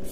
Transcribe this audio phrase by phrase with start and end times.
[0.00, 0.08] So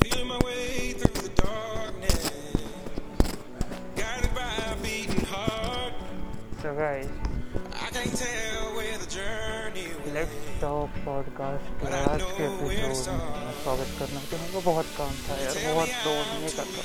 [6.74, 7.08] guys,
[7.72, 9.86] I can't tell where the journey
[10.60, 15.90] talk podcast के आज के episode में स्वागत करना चाहूँगा। बहुत काम था यार बहुत
[16.04, 16.82] का था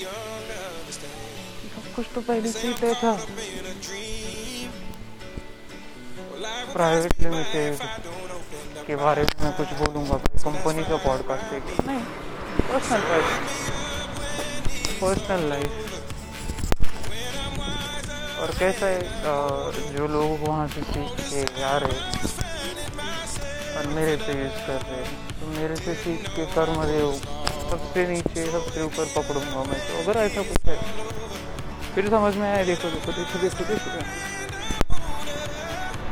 [1.75, 3.13] सब कुछ तो पहले से ही तय था
[6.73, 7.73] प्राइवेट लिमिटेड
[8.87, 12.03] के बारे में मैं कुछ बोलूँगा कंपनी का पॉडकास्ट है नहीं
[12.61, 13.27] पर्सनल लाइफ।
[15.01, 15.71] पर्सनल लाइफ
[18.39, 19.01] और कैसा है
[19.93, 21.97] जो लोग वहाँ से सीख के आ रहे
[23.73, 25.03] और मेरे पे यूज़ कर रहे
[25.33, 27.09] तो मेरे से सीख के कर्म देव
[27.69, 30.75] सबसे नीचे, सबसे ऊपर पकड़ूँगा मैं। तो अगर ऐसा कुछ है,
[31.95, 33.89] फिर समझ में आया, देखो देखो देखो देखो देखो।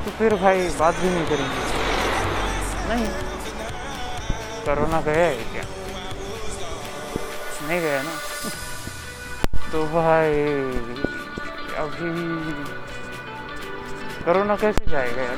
[0.06, 1.60] तो फिर भाई, बात भी नहीं करेंगे।
[2.88, 3.08] नहीं।
[4.66, 5.66] कोरोना गया है क्या?
[7.72, 8.12] नहीं गया ना?
[9.72, 10.32] तो भाई,
[11.76, 12.10] अभी
[14.24, 15.38] कोरोना कैसे जाएगा यार?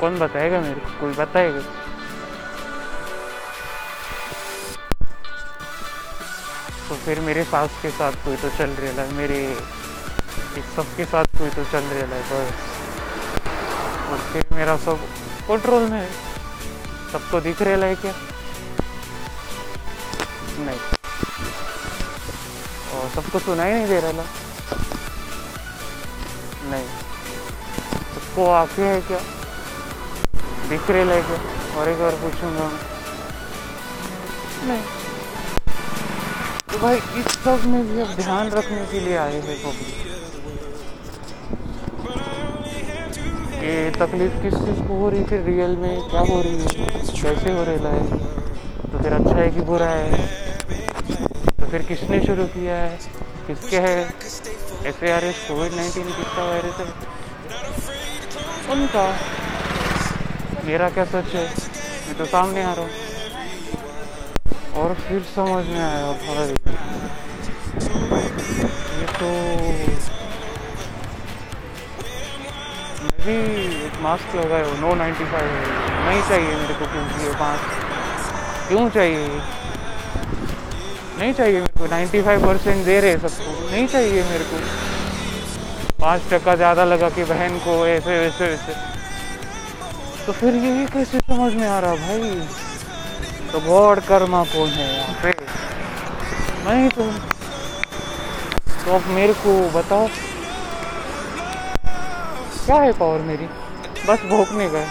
[0.00, 1.00] कौन बताएगा मेरे को?
[1.00, 1.60] कोई बताएगा?
[6.88, 9.42] तो फिर मेरे सास के साथ कोई तो चल रहा है मेरे
[10.56, 12.54] इस सब के साथ कोई तो चल रहा है बस।
[14.10, 14.96] और फिर मेरा सब
[15.48, 16.10] कंट्रोल में है।
[17.12, 18.12] सबको दिख रहा है क्या?
[20.58, 20.78] नहीं।
[22.92, 24.12] और सबको सुनाई नहीं दे रहा
[26.70, 26.86] नहीं।
[28.14, 29.18] सबको आँखें है क्या?
[30.68, 32.68] दिख रहे है। क्या और एक बार पूछूँगा
[34.64, 34.82] नहीं।
[36.72, 39.96] तो भाई इस सब में भी अब ध्यान रखने के लिए आए हैं पब्लिक
[43.60, 45.94] कि तकलीफ़ किस चीज़ को हो रही है रियल में?
[46.10, 46.66] क्या हो रही है?
[47.22, 48.02] कैसे हो रहा है
[48.92, 50.10] तो फिर अच्छा है कि बुरा है?
[50.10, 50.37] तो
[51.70, 52.98] फिर किसने शुरू किया है?
[53.46, 53.96] किसके है?
[54.86, 56.86] F A R S Covid nineteen किसका वायरस है?
[58.72, 59.04] उनका।
[60.66, 61.44] मेरा क्या सच है?
[62.06, 62.92] मैं तो सामने आ रहा हूँ।
[64.78, 66.48] और फिर समझ में आया भाई
[68.98, 69.28] ये तो
[73.02, 73.36] मैं भी
[73.86, 75.48] एक मास्क लगाए हो। नो नाइन्टी फाइव
[76.08, 77.68] नहीं चाहिए मेरे को क्योंकि ये मास्क
[78.68, 79.28] क्यों चाहिए?
[81.18, 84.58] नहीं चाहिए मेरे को नाइन्टी फाइव परसेंट दे रहे सबको। नहीं चाहिए मेरे को।
[86.00, 88.72] पाँच टका ज़्यादा लगा कि बहन को, ऐसे, वैसे वैसे।
[90.26, 92.30] तो फिर ये कैसे समझ में आ रहा भाई?
[93.52, 95.30] तो गॉड कर्मा कौन है यहाँ पे।
[96.64, 97.10] मैं ही तो
[98.84, 100.06] तो अब मेरे को बताओ।
[102.66, 103.46] क्या है पावर मेरी?
[104.08, 104.88] बस भोंकने का है।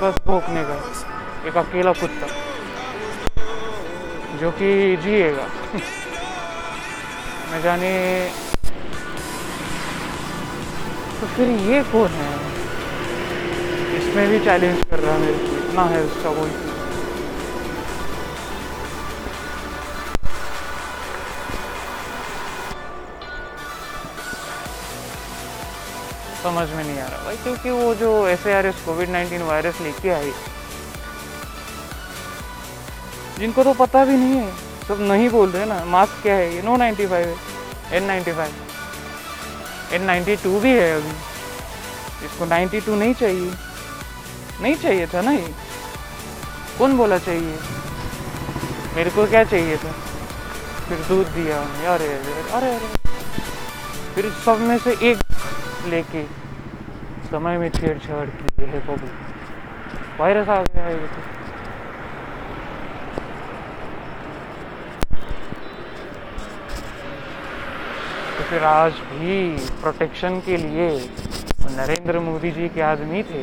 [0.00, 2.26] बस भोंकने का है। एक अकेला कुत्ता।
[4.40, 5.46] जो कि जिएगा।
[7.50, 7.90] न जाने
[11.20, 12.30] तो फिर ये कौन है?
[13.98, 16.50] इसमें भी चैलेंज कर रहा है मेरे को, इतना है उसका कोई।
[26.42, 29.80] समझ में नहीं आ रहा भाई, क्योंकि वो जो A R S Covid nineteen virus
[29.80, 30.30] लेके आई
[33.38, 34.50] जिनको तो पता भी नहीं है।
[34.88, 36.54] सब नहीं बोल रहे ना। मास्क क्या है?
[36.54, 41.10] ये नो नाइन्टी फाइव है। N ninety five N ninety two भी है अभी।
[42.26, 43.50] इसको नाइन्टी टू नहीं चाहिए।
[44.62, 45.54] नहीं चाहिए था ना ये?
[46.78, 47.58] कौन बोला चाहिए?
[48.96, 49.92] मेरे को क्या चाहिए था?
[50.88, 52.88] फिर दूध दिया उन्हें अरे अरे अरे अरे।
[54.14, 55.18] फिर सब में से एक
[55.86, 56.24] लेके
[57.30, 61.37] समय में छेड़छाड़ की है पब्लिक। वायरस आ गया है ये तो।
[68.50, 69.34] फिर आज भी
[69.80, 70.88] प्रोटेक्शन के लिए
[71.70, 73.42] नरेंद्र मोदी जी के आदमी थे।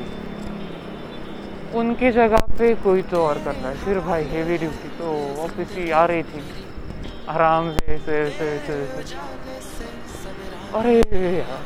[1.79, 5.11] उनकी जगह पे कोई तो और कर रहा है। फिर भाई हेवी ड्यूटी तो
[5.43, 6.41] ऑफ़िस ही आ रही थी।
[7.29, 8.73] आराम से ऐसे ऐसे ऐसे
[10.73, 10.97] अरे
[11.37, 11.63] यार।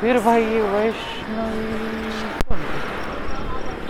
[0.00, 1.76] फिर भाई ये वैष्णवी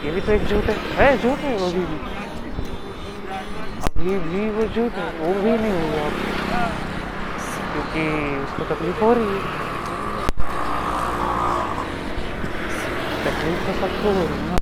[0.05, 1.83] ये भी तो एक झूठ है। है झूठ है वो भी।
[3.89, 6.87] अभी भी वो झूठ है। वो भी नहीं हुआ।
[7.73, 8.03] क्योंकि
[8.43, 9.41] उसको तकलीफ़ हो रही है।
[13.25, 14.57] तकलीफ़ तो सबको हो रही है ना।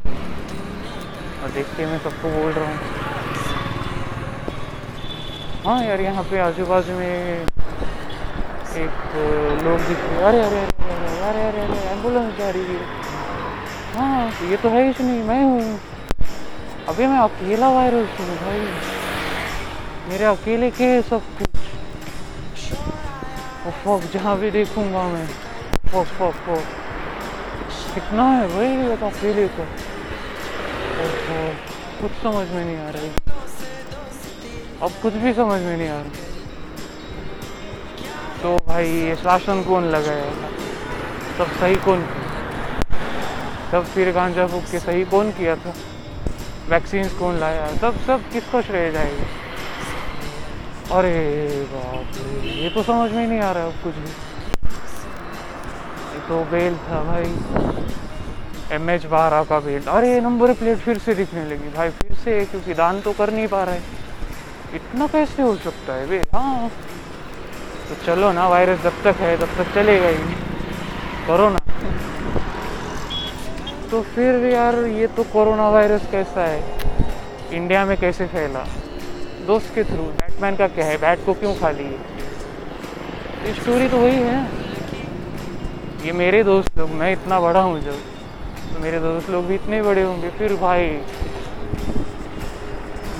[1.43, 2.79] और देख के मैं सबको बोल रहा हूँ।
[5.67, 7.47] हाँ यार, यहाँ पे आजू बाजू में
[8.77, 8.97] एक
[9.65, 10.97] लोग दिख रहे अरे अरे अरे
[11.29, 12.81] अरे अरे अरे एंबुलेंस जा रही है।
[13.95, 15.79] हाँ ये तो है ही नहीं मैं हूँ।
[16.89, 18.61] अभी मैं अकेला वायरस हूँ भाई।
[20.09, 21.56] मेरे अकेले के सब कुछ
[23.77, 25.27] फक जहाँ भी देखूँगा मैं
[25.87, 26.65] फक फक फक
[27.95, 29.65] कितना है भाई ये तो अकेले का
[32.01, 33.11] कुछ समझ में नहीं आ रही
[34.83, 36.25] अब कुछ भी समझ में नहीं आ रहा
[38.43, 40.31] तो भाई ये शासन कौन लगाया
[41.39, 42.05] सब सही कौन
[43.71, 45.75] सब फिर गांजा फूक के सही कौन किया था
[46.69, 49.46] वैक्सीन कौन लाया सब सब किसको श्रेय जाएगा
[50.93, 54.11] अरे बाप रे, ये तो समझ में नहीं आ रहा अब कुछ भी।
[56.15, 57.33] ये तो बेल था भाई।
[58.75, 62.45] एम एच बारह का बेल। अरे नंबर प्लेट फिर से दिखने लगी भाई, फिर से,
[62.45, 63.81] क्योंकि दान तो कर नहीं पा रहा है।
[64.75, 66.69] इतना कैसे हो सकता है बे हाँ।
[67.89, 70.35] तो चलो ना, वायरस जब तक है, तब तक चलेगा ही।
[71.27, 71.59] करो ना।
[73.91, 76.63] तो फिर यार, ये तो कोरोना वायरस कैसा है?
[77.53, 78.65] इंडिया में कैसे फैला?
[79.47, 80.97] दोस्त के थ्रू। बैटमैन का क्या है?
[80.97, 84.39] बैट को क्यों खा लिए स्टोरी तो वही है।
[86.05, 87.97] ये मेरे दोस्त लोग, मैं इतना बड़ा हूँ जब
[88.75, 90.89] तो मेरे दोस्त लोग भी इतने बड़े होंगे, फिर भाई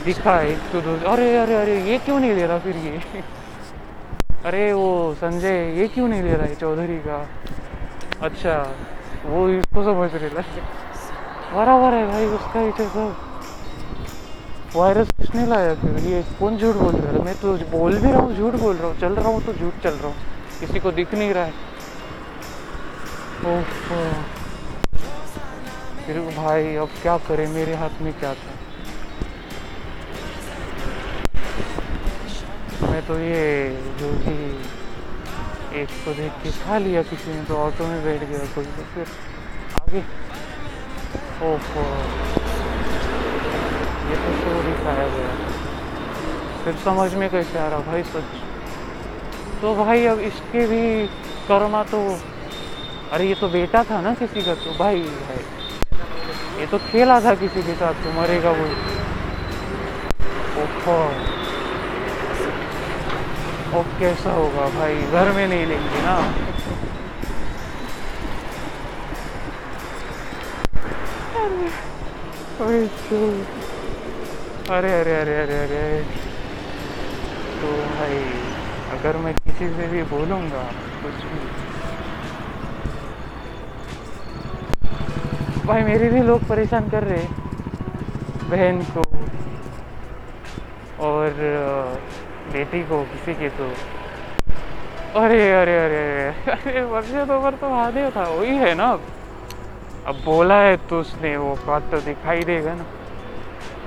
[0.05, 3.23] दिखा एक तो दोस्त, अरे अरे अरे, ये क्यों नहीं ले रहा फिर ये?
[4.45, 7.25] अरे वो संजय, ये क्यों नहीं ले रहा है चौधरी का?
[8.23, 8.59] अच्छा
[9.25, 10.29] वो इसको समझ रहे
[11.55, 13.26] बराबर है भाई, उसका ही तो सब।
[14.77, 15.75] वायरस किसने लाया?
[15.75, 17.23] फिर ये कौन झूठ बोल रहा है?
[17.25, 19.83] मैं तो बोल भी रहा हूँ, झूठ बोल रहा हूँ, चल रहा हूँ तो झूठ
[19.85, 21.53] चल रहा हूँ। किसी को दिख नहीं रहा है।
[23.47, 23.63] ओह।
[26.07, 27.47] फिर भाई, अब क्या करें?
[27.49, 28.55] मेरे हाथ में क्या था?
[32.83, 33.71] मैं तो ये,
[34.01, 34.37] जो भी
[35.81, 38.83] एक को देख के खा लिया किसी ने तो ऑटो में बैठ गया कोई तो
[38.95, 39.07] फिर
[39.81, 40.03] आगे।
[41.47, 42.36] ओहो।
[44.09, 45.31] ये तो शो दिखाया गया
[46.65, 48.29] फिर समझ में कैसे आ रहा भाई सच?
[49.63, 51.07] तो भाई अब इसके भी
[51.49, 52.01] कर्मा तो
[53.13, 55.43] अरे ये तो बेटा था ना किसी का तो भाई भाई।
[56.61, 58.67] ये तो खेला था किसी के साथ तो मरेगा वो।
[60.63, 60.99] ओहो।
[63.79, 64.95] ओ कैसा होगा भाई?
[65.13, 66.17] घर में नहीं लेंगे ना।
[72.61, 73.76] अरे।
[74.71, 76.03] अरे अरे अरे अरे अरे।
[77.61, 78.17] तो भाई,
[78.99, 80.63] अगर मैं किसी से भी बोलूँगा,
[81.03, 81.39] कुछ भी।
[85.67, 87.27] भाई, मेरे भी लोग परेशान कर रहे
[88.51, 89.03] बहन को
[91.07, 91.31] और
[92.53, 93.71] बेटी को, किसी के तो।
[95.21, 98.91] अरे अरे अरे अरे अरे वर्षे तो पर तो महादेव था, वही है ना।
[100.07, 102.85] अब बोला है तो उसने, वो बात तो दिखाई देगा ना।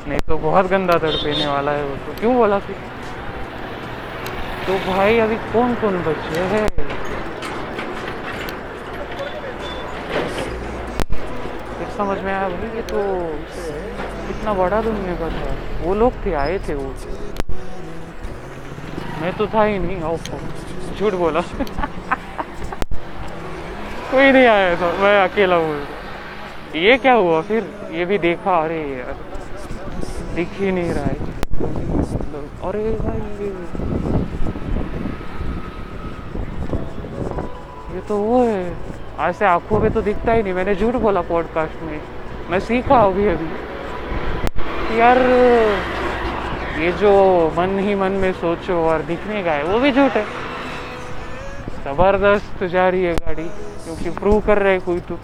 [0.07, 2.75] नहीं तो बहुत गंदा तड़पेने वाला है वो तो। क्यों बोला फिर?
[4.67, 6.67] तो भाई अभी कौन कौन बचे हैं
[11.97, 12.99] समझ में आया भाई ये तो
[14.27, 16.93] कितना बड़ा दुनिया का था। वो लोग थे आए थे वो।
[19.21, 20.37] मैं तो था ही नहीं ओहो
[20.95, 21.41] झूठ बोला।
[24.11, 25.75] कोई नहीं आया था, मैं अकेला हूँ।
[26.75, 27.63] ये क्या हुआ फिर?
[27.91, 29.28] ये भी देखा, अरे यार।
[30.39, 31.15] दिख ही नहीं रहा है।
[32.63, 33.49] अरे भाई, ये
[37.95, 38.71] ये तो वो है।
[39.19, 41.99] ऐसे आँखों में तो दिखता ही नहीं। मैंने झूठ बोला पॉडकास्ट में।
[42.49, 43.45] मैं सीखा अभी अभी।
[44.99, 45.17] यार,
[46.79, 47.13] ये जो
[47.57, 50.23] मन ही मन में सोचो और दिखने का है, वो भी झूठ है।
[51.85, 53.47] ज़बरदस्त जा रही है गाड़ी,
[53.83, 55.15] क्योंकि प्रूव कर रहे कोई तो।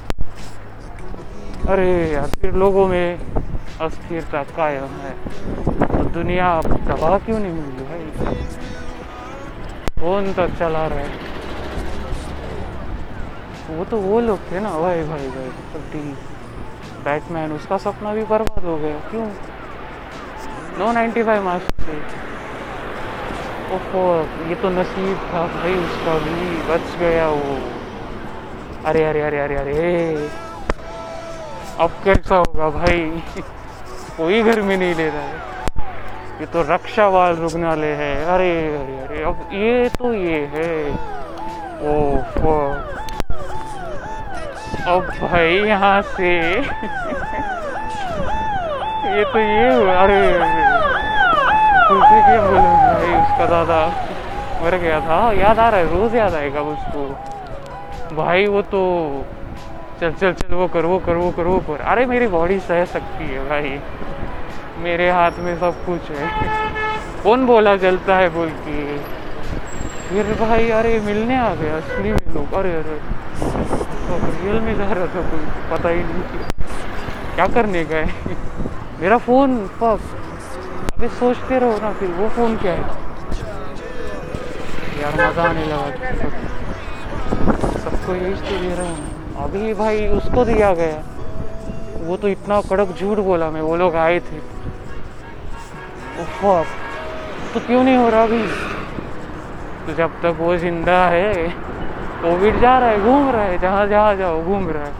[1.69, 3.17] अरे यार, फिर लोगों में
[3.81, 5.11] अस्थिरता कायम है।
[5.97, 8.11] तो दुनिया अब तबाह क्यों नहीं मिली भाई?
[10.01, 11.35] कौन तक चला रहा। है
[13.69, 16.15] वो तो वो लोग थे ना भाई भाई भाई कबड्डी
[17.05, 19.29] बैटमैन, उसका सपना भी बर्बाद हो गया। क्यों?
[20.77, 22.25] नो नाइन्टी फाइव मार्क्स से
[23.71, 27.57] ओहो, ये तो नसीब था भाई, उसका भी बच गया वो।
[28.85, 30.15] अरे अरे अरे अरे अरे।
[31.79, 33.23] अब कैसा होगा भाई?
[34.17, 35.37] कोई घर में नहीं ले रहा है।
[36.39, 40.69] ये तो रक्षावाल रुग्णालय है। अरे अरे अरे, अब ये तो ये है।
[41.89, 42.15] ओह
[44.87, 46.31] अब भाई यहाँ से
[49.15, 50.21] ये तो ये हुआ। अरे
[51.89, 53.81] तुलसी क्या बोलूँ भाई, उसका दादा।
[54.61, 57.01] मर गया था। याद आ रहा है, रोज याद आएगा उसको।
[58.15, 58.81] भाई वो तो
[60.01, 62.85] चल चल चल, वो कर वो कर वो कर वो कर। अरे, मेरी बॉडी सह
[62.85, 63.77] सकती है भाई।
[64.77, 66.49] मेरे हाथ में सब कुछ है।
[67.23, 68.97] कौन बोला चलता है बोल के?
[70.09, 72.99] फिर भाई, अरे, मिलने आ गया असली में लोग। अरे अरे
[74.09, 76.21] तो रियल में जा रहा था कोई, पता ही नहीं
[77.35, 78.03] क्या करने है।
[79.01, 79.97] मेरा फ़ोन फक
[80.95, 82.81] अबे सोचते रहो ना फिर, वो फ़ोन क्या है?
[85.01, 90.73] यार, मज़ा आने लगा। सब- सबको यही तो दे रहा हूँ। अभी भाई उसको दिया
[90.73, 91.01] गया।
[92.07, 94.39] वो तो इतना कड़क झूठ बोला मैं, वो लोग आए थे।
[97.53, 98.43] तो क्यों नहीं हो रहा अभी?
[99.87, 101.33] तो जब तक वो ज़िंदा है,
[102.21, 104.93] कोविड जा रहा है, घूम रहा है, जहाँ जहाँ जाओ, घूम रहा है।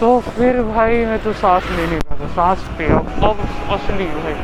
[0.00, 3.36] तो फिर भाई मैं तो सांस ले नहीं रहा था सांस पे अब अब
[3.72, 4.34] असली भाई।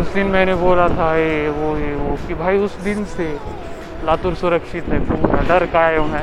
[0.00, 3.26] उस दिन मैंने बोला था ये वो ये, वो, कि भाई उस दिन से
[4.06, 6.22] लातूर सुरक्षित है पूरा डर कायम है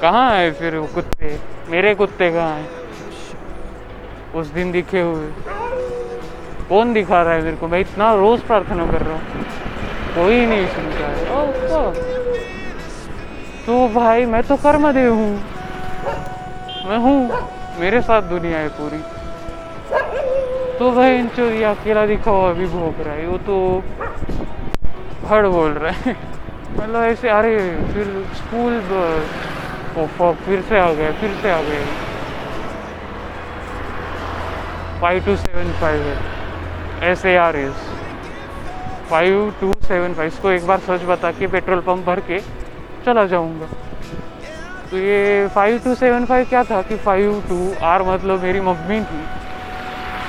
[0.00, 1.40] कहाँ है फिर वो कुत्ते?
[1.68, 2.68] मेरे कुत्ते कहाँ हैं?
[4.34, 5.26] उस दिन दिखे हुए।
[6.68, 7.66] कौन दिखा रहा है मेरे को?
[7.66, 9.42] मैं इतना रोज प्रार्थना कर रहा हूँ।
[10.14, 11.92] कोई नहीं सुनता है। ओ।
[13.66, 15.36] तो भाई, मैं तो कर्मदेव हूँ।
[16.88, 17.30] मैं हूँ।
[17.78, 19.00] मेरे साथ दुनिया है पूरी।
[20.78, 23.82] तो भाई, इन चोरी, अकेला दिखा अभी भोग रहा है। वो तो
[25.26, 26.29] हड़ बोल रहा है।
[26.72, 27.56] मतलब ऐसे अरे
[27.92, 28.80] फिर स्कूल
[30.44, 31.84] फिर से आ गए, फिर से आ गए।
[35.00, 37.88] फाइव टू सेवन फाइव है। S A R S
[39.10, 42.38] five two seven five इसको एक बार सर्च बता के पेट्रोल पंप भर के
[43.06, 43.66] चला जाऊँगा।
[44.90, 49.00] तो ये फाइव टू सेवन फाइव क्या था कि फाइव टू आर मतलब मेरी मम्मी
[49.00, 49.22] थी।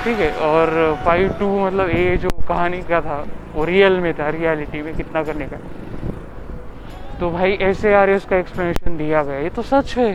[0.04, 4.28] ठीक है, और फाइव टू मतलब ये जो कहानी का था, वो रियल में था
[4.30, 5.56] रियलिटी में कितना करने का।
[7.22, 10.10] तो भाई ऐसे आर एस का एक्सप्लेनेशन दिया गया। ये तो सच है।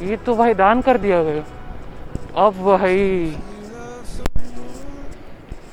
[0.00, 1.42] ये तो भाई दान कर दिया गया।
[2.44, 3.36] अब भाई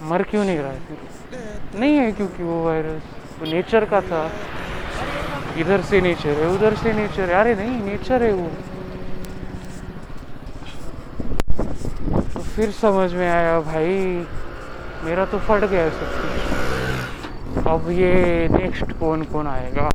[0.01, 1.79] मर क्यों नहीं रहा है फिर?
[1.79, 3.01] नहीं है क्योंकि वो वायरस
[3.39, 4.21] तो नेचर का था।
[5.57, 8.47] इधर से नेचर है, उधर से नेचर है। अरे नहीं नेचर है वो।
[12.33, 13.99] तो फिर समझ में आया भाई,
[15.03, 19.89] मेरा तो फट गया सब कुछ। अब ये नेक्स्ट कौन कौन आएगा?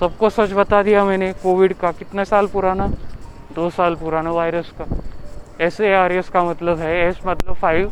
[0.00, 2.86] सबको सच बता दिया मैंने, कोविड का कितने साल पुराना?
[3.56, 4.84] दो साल पुराना वायरस का।
[5.60, 7.88] एस ए आर एस का मतलब है एस मतलब फाइव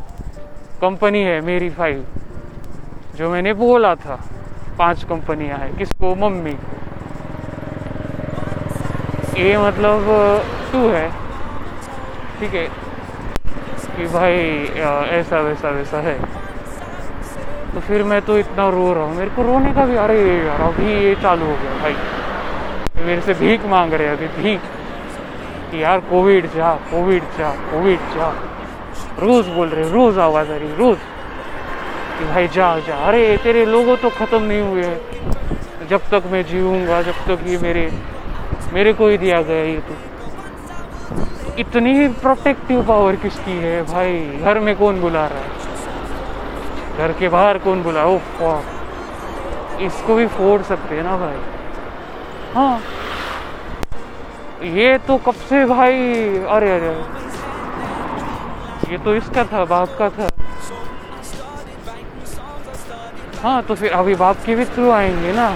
[0.80, 2.02] कंपनी है मेरी फाइव
[3.16, 4.16] जो मैंने बोला था,
[4.78, 6.14] पाँच कंपनियाँ हैं, किसको?
[6.14, 6.54] मम्मी।
[9.37, 10.06] ए मतलब
[10.73, 11.08] टू है।
[12.40, 12.66] ठीक है?
[13.96, 14.38] कि भाई
[15.11, 16.18] ऐसा वैसा वैसा है।
[17.74, 20.60] तो फिर मैं तो इतना रो रहा हूँ। मेरे को रोने का भी अरे यार
[20.60, 21.94] अभी ये चालू हो गया भाई।
[23.04, 24.60] मेरे से भीख मांग रहे अभी, भीख।
[25.70, 28.32] कि यार, कोविड जा कोविड जा कोविड जा।
[29.18, 30.96] रोज बोल रहे रोज आवाज़ आ रही रोज।
[32.18, 34.98] कि भाई जा जा। अरे, तेरे लोगों तो खत्म नहीं हुए हैं।
[35.90, 37.90] जब तक मैं जीऊँगा, जब तक ये मेरे
[38.72, 39.94] मेरे को ही दिया गया ये तो।
[41.58, 44.16] इतनी प्रोटेक्टिव पावर किसकी है भाई?
[44.40, 45.63] घर में कौन बुला रहा है?
[46.98, 48.04] घर के बाहर कौन बुला।
[49.80, 51.38] इसको भी फोड़ सकते हैं ना भाई।
[52.54, 52.80] हाँ।
[54.74, 55.94] ये तो कब से भाई?
[56.48, 56.92] अरे अरे
[58.90, 60.28] ये तो इसका था बाप का था।
[63.42, 65.48] हाँ तो फिर अभी बाप के भी थ्रू आएँगे ना।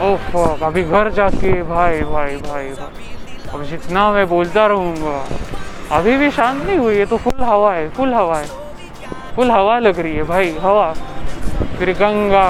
[0.00, 2.90] ओ fuck, अभी घर जाके भाई भाई भाई भाई।
[3.54, 5.16] अब जितना मैं बोलता रहूँगा।
[5.90, 8.63] अभी भी शांत नहीं हुई है तो फुल हवा है फुल हवा है।
[9.36, 10.92] फुल हवा लग रही है भाई, हवा।
[11.78, 12.46] फिर गंगा,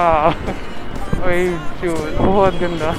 [1.19, 1.47] वही
[1.81, 2.91] जो बहुत गंदा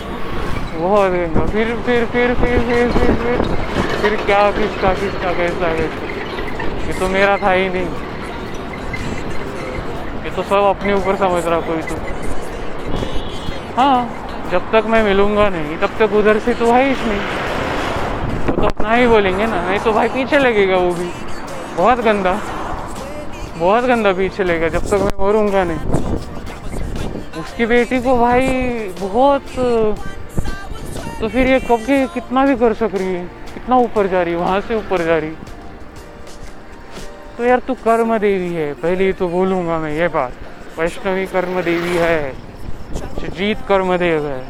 [0.79, 3.55] बहुत गंदा। फिर फिर फिर फिर फिर फिर फिर
[4.03, 6.87] फिर क्या किसका किसका, कैसा कैसा?
[6.87, 7.87] ये तो मेरा था ही नहीं।
[10.25, 11.97] ये तो सब अपने ऊपर समझ रहा कोई तो।
[13.77, 14.09] हाँ
[14.51, 17.21] जब तक मैं मिलूँगा नहीं, तब तक उधर से तो है नहीं।
[18.47, 21.11] वो तो अपना ही बोलेंगे ना, नहीं तो भाई पीछे लगेगा वो भी।
[21.77, 22.39] बहुत गंदा।
[23.59, 25.79] बहुत गंदा पीछे लगेगा जब तक मैं मरूँगा नहीं।
[27.41, 28.49] उसकी बेटी को भाई
[29.01, 29.43] बहुत
[31.21, 34.33] तो फिर ये कब के, कितना भी कर सक रही है, कितना ऊपर जा रही
[34.33, 35.31] है, वहाँ से ऊपर जा रही।
[37.39, 40.33] तो यार तू कर्म देवी है, पहले ही तो बोलूँगा मैं ये बात।
[40.79, 42.33] वैष्णवी कर्म देवी है
[43.29, 44.41] जीत कर्म देव है।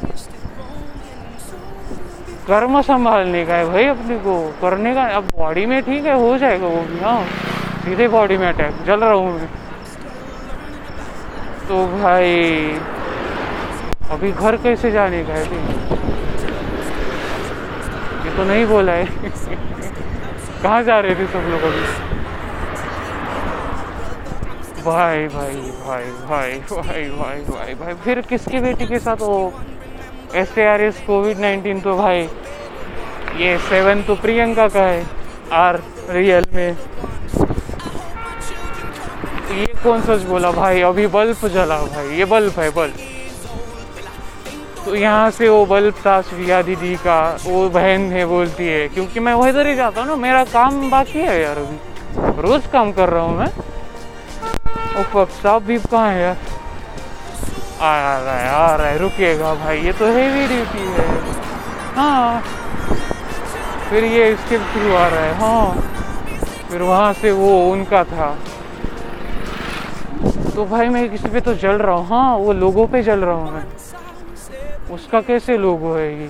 [2.47, 6.37] कर्म संभालने का है भाई अपने को, करने का, अब बॉडी में ठीक है, हो
[6.39, 7.25] जाएगा वो भी हाँ।
[7.87, 9.47] सीधे बॉडी में अटैक जल रहा हूँ मैं।
[11.69, 12.33] तो भाई,
[14.11, 15.45] अभी घर कैसे जाने का है
[18.25, 19.05] ये तो नहीं बोला है।
[20.63, 21.85] कहाँ जा रहे थे सब लोग अभी?
[24.85, 25.55] भाई भाई
[25.87, 29.17] भाई भाई भाई भाई भाई भाई, फिर किसकी बेटी के साथ?
[29.21, 29.53] वो
[30.35, 32.29] S R S Covid nineteen तो भाई,
[33.37, 35.03] ये सेवन तो प्रियंका का है
[35.53, 36.77] आर रियल में।
[39.83, 40.51] कौन सच बोला?
[40.51, 42.95] भाई, अभी बल्ब जला भाई, ये बल्ब है, बल्ब।
[44.85, 49.21] तो यहाँ से वो बल्ब था श्रिया दीदी का, वो बहन है, बोलती है, क्योंकि
[49.21, 52.93] मैं वही इधर ही जाता हूँ ना, मेरा काम बाकी है यार अभी। रोज काम
[52.93, 53.49] कर रहा हूँ मैं।
[54.97, 56.37] ओ साहब भी कहाँ है यार?
[57.81, 61.09] आ रहा है आ रहा है रुकेगा भाई, ये तो हेवी ड्यूटी है।
[61.97, 62.43] हाँ।
[63.91, 65.93] फिर ये इसके थ्रू आ रहा है हाँ।
[66.71, 68.37] फिर वहाँ से वो, उनका था।
[70.57, 73.35] तो भाई मैं किसी पे तो जल रहा हूँ। हाँ वो लोगों पे जल रहा
[73.35, 73.65] हूँ मैं।
[74.95, 76.29] उसका कैसे लोगो है ये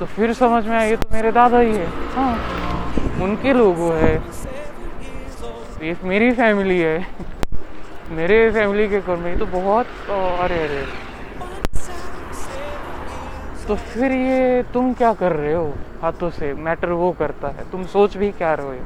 [0.00, 4.14] तो फिर समझ में आया, ये तो मेरे दादा ही है। हाँ उनके लोगो है।
[5.82, 6.98] ये मेरी फैमिली है।
[8.18, 10.84] मेरे फैमिली के घर में तो बहुत अरे अरे
[13.68, 15.66] तो फिर ये तुम क्या कर रहे हो?
[16.02, 18.84] हाथों से मैटर वो करता है। तुम सोच भी क्या रहे हो?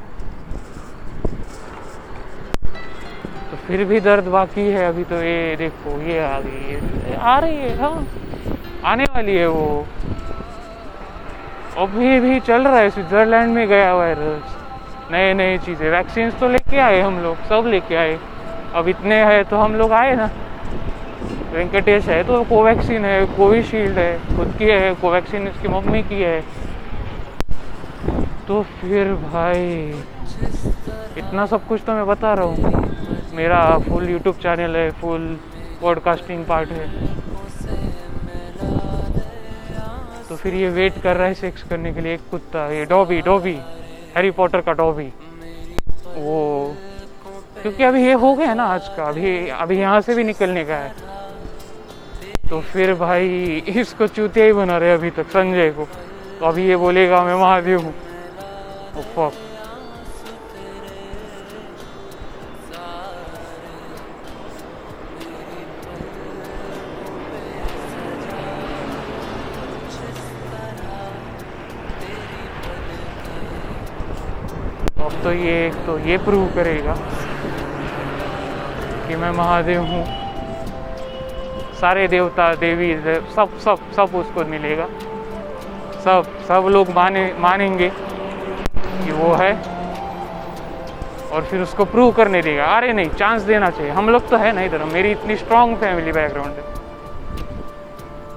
[3.67, 7.55] फिर भी दर्द बाकी है, अभी तो ये देखो, ये आ गई है आ रही
[7.57, 8.05] है हाँ
[8.85, 9.85] आने वाली है वो।
[11.77, 16.77] अभी भी चल रहा है, स्विट्जरलैंड में गया वायरस नए नए चीज़ें वैक्सीन तो लेके
[16.79, 18.17] आए हम लोग, सब लेके आए।
[18.75, 20.29] अब इतने हैं तो हम लोग आए ना।
[21.53, 26.39] वेंकटेश है तो कोवैक्सीन है, कोविशील्ड है, खुद की है, कोवैक्सीन इसकी मम्मी की है।
[28.47, 29.93] तो फिर भाई,
[31.17, 32.94] इतना सब कुछ तो मैं बता रहा हूँ।
[33.35, 35.23] मेरा फुल यूट्यूब चैनल है फुल
[35.81, 36.87] पॉडकास्टिंग पार्ट है।
[40.29, 43.19] तो फिर ये वेट कर रहा है सेक्स करने के लिए एक कुत्ता ये डॉबी
[43.21, 43.55] डॉबी
[44.15, 45.07] हैरी पॉटर का डॉबी।
[46.15, 46.37] वो
[47.61, 50.75] क्योंकि अभी ये हो गया ना आज का अभी अभी यहाँ से भी निकलने का
[50.75, 50.93] है।
[52.49, 55.85] तो फिर भाई इसको चूतिया ही बना रहे अभी तक संजय को।
[56.39, 57.93] तो अभी ये बोलेगा मैं महादेव हूँ।
[58.95, 59.31] Oh,
[75.25, 76.93] तो ये एक तो ये प्रूव करेगा
[79.07, 80.03] कि मैं महादेव हूँ।
[81.79, 82.93] सारे देवता, देवी
[83.35, 84.85] सब सब सब उसको मिलेगा।
[86.03, 89.51] सब सब लोग माने, मानेंगे कि वो है
[91.31, 94.51] और फिर उसको प्रूव करने देगा। अरे नहीं चांस देना चाहिए। हम लोग तो है
[94.51, 96.73] ना इधर। मेरी इतनी स्ट्रांग फैमिली बैकग्राउंड है।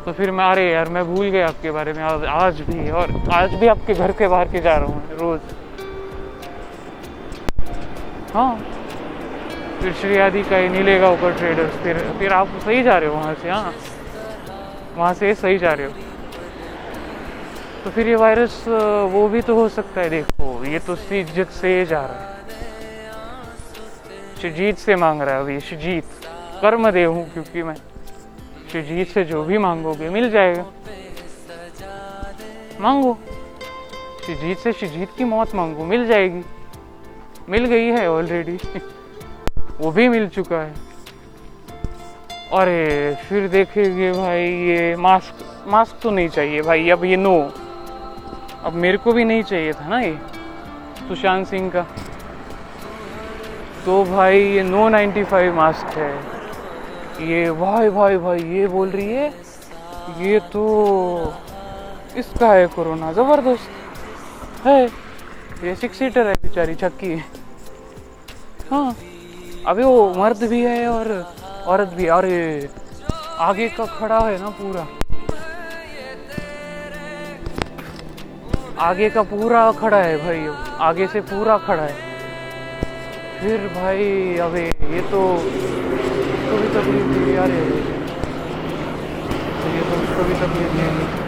[0.04, 3.54] तो फिर मैं, अरे यार, मैं भूल गया आपके बारे में। आज भी और आज
[3.54, 5.56] भी आपके घर के बाहर के जा रहा हूँ रोज़।
[8.34, 8.54] हाँ।
[9.80, 13.14] फिर श्री आदि का ही नीलेगा ऊपर ट्रेडर्स फिर फिर आप सही जा रहे हो
[13.14, 13.72] वहाँ से हाँ।
[14.96, 15.92] वहाँ से सही जा रहे हो।
[17.84, 18.64] तो फिर ये वायरस
[19.12, 22.26] वो भी तो हो सकता है, देखो, ये तो शिजीत से जा रहा है।
[24.42, 26.04] शिजीत से मांग रहा है अभी शिजीत
[26.62, 27.74] कर्म देव हूँ, क्योंकि मैं
[28.72, 30.64] शिजीत से जो भी मांगोगे, मिल जाएगा।
[32.80, 33.16] मांगो।
[34.26, 36.42] शिजीत से शिजीत की मौत मांगो, मिल जाएगी।
[37.48, 38.56] मिल गई है ऑलरेडी
[39.80, 40.72] वो भी मिल चुका है।
[42.52, 47.40] अरे, फिर देखेंगे भाई, ये मास्क मास्क तो नहीं चाहिए भाई, अब ये नो
[48.64, 50.14] अब मेरे को भी नहीं चाहिए था ना ये,
[51.08, 51.82] सुशांत सिंह का।
[53.86, 56.12] तो भाई, ये नो 95 मास्क है।
[57.20, 59.28] ये भाई भाई भाई, ये बोल रही है,
[60.18, 61.32] ये तो
[62.16, 65.07] इसका है कोरोना ज़बरदस्त। है।
[65.64, 67.14] ये सिक्स सीटर है बेचारी चक्की
[68.70, 68.96] हाँ
[69.66, 71.08] अभी वो मर्द भी है और
[71.66, 72.68] औरत भी और ये
[73.40, 74.86] आगे का खड़ा है ना पूरा।
[78.86, 80.46] आगे का पूरा खड़ा है भाई,
[80.80, 81.94] आगे से पूरा खड़ा है।
[83.40, 87.50] फिर भाई, अबे ये तो उसको भी तकलीफ़ दी यार।
[89.68, 91.27] ये तो उसको भी तकलीफ़ देंगे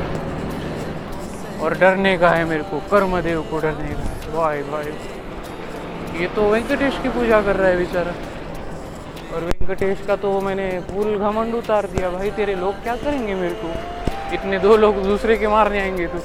[1.61, 6.51] और डरने का है मेरे को, कर्मदेव को डरने का है। भाई भाई ये तो
[6.51, 8.13] वेंकटेश की पूजा कर रहा है बेचारा।
[9.35, 13.55] और वेंकटेश का तो मैंने फूल घमंड उतार दिया, भाई तेरे लोग क्या करेंगे मेरे
[13.55, 13.69] को?
[14.35, 16.19] इतने दो लोग दूसरे के मारने आएँगे तो।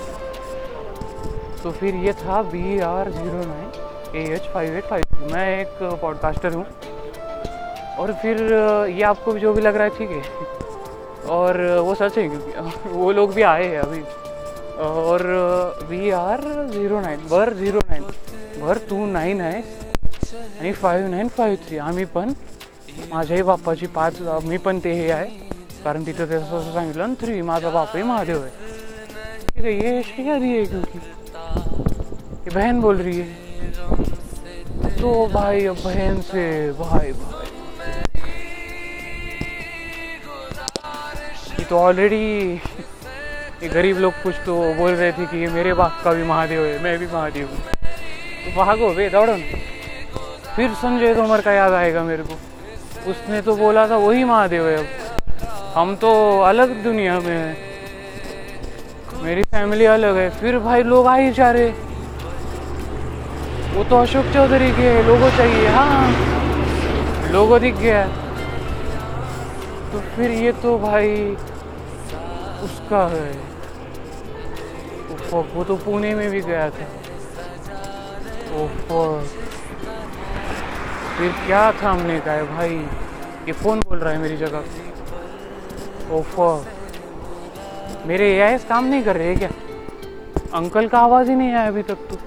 [1.63, 3.69] तो फिर ये था B R zero nine
[4.15, 6.65] A H five eight five मैं एक पॉडकास्टर हूँ।
[7.99, 8.41] और फिर
[8.89, 10.21] ये आपको जो भी लग रहा है, ठीक है।
[11.29, 14.03] और वो सच है, क्योंकि वो लोग भी आए हैं अभी।
[14.77, 15.21] और
[15.89, 18.03] वी आर झिरो नाईन बर झिरो नाईन
[18.61, 19.61] बर टू नाईन आहे
[20.59, 22.33] आणि फाईव्ह नाईन फाईव्ह थ्री आम्ही पण
[23.09, 25.25] माझ्याही बाप्पाची पाच, मी पण ते हे आहे.
[25.83, 27.07] कारण तिथं ते असं सांगितलं.
[27.07, 28.49] ना थ्री माझा बापही महादेव है
[29.55, 30.99] ठीक है ये इसकी क्या दी है क्योंकि
[32.49, 33.27] बहन बोल रही है
[35.01, 37.45] तो भाई, अब बहन से भाई भाई.
[41.59, 42.59] ये तो ऑलरेडी
[43.55, 46.65] ये गरीब लोग कुछ तो बोल रहे थे कि ये मेरे बाप का भी महादेव
[46.65, 47.59] है, मैं भी महादेव हूँ।
[48.45, 49.35] तो भागो बे दौड़ो
[50.55, 52.33] फिर संजय तोमर का याद आएगा मेरे को।
[53.11, 54.85] उसने तो बोला था, वही महादेव है अब।
[55.75, 57.53] हम तो अलग दुनिया में है।
[59.23, 61.69] मेरी फैमिली अलग है। फिर भाई लोग आ ही जा रहे।
[63.75, 68.05] वो तो अशोक चौधरी के लोगो चाहिए। हाँ लोगो दिख गया
[69.91, 71.09] तो फिर ये तो भाई
[72.65, 73.32] उसका है।
[75.32, 76.86] वो वो तो पुणे में भी गया था।
[78.56, 79.25] ओ fuck।
[81.17, 82.75] फिर क्या थामने का है भाई,
[83.47, 84.63] ये फ़ोन बोल रहा है मेरी जगह?
[86.12, 86.63] ओ fuck।
[88.08, 89.49] मेरे ए काम नहीं कर रहे क्या?
[90.54, 92.17] अंकल का आवाज़ ही नहीं आया अभी तक तो।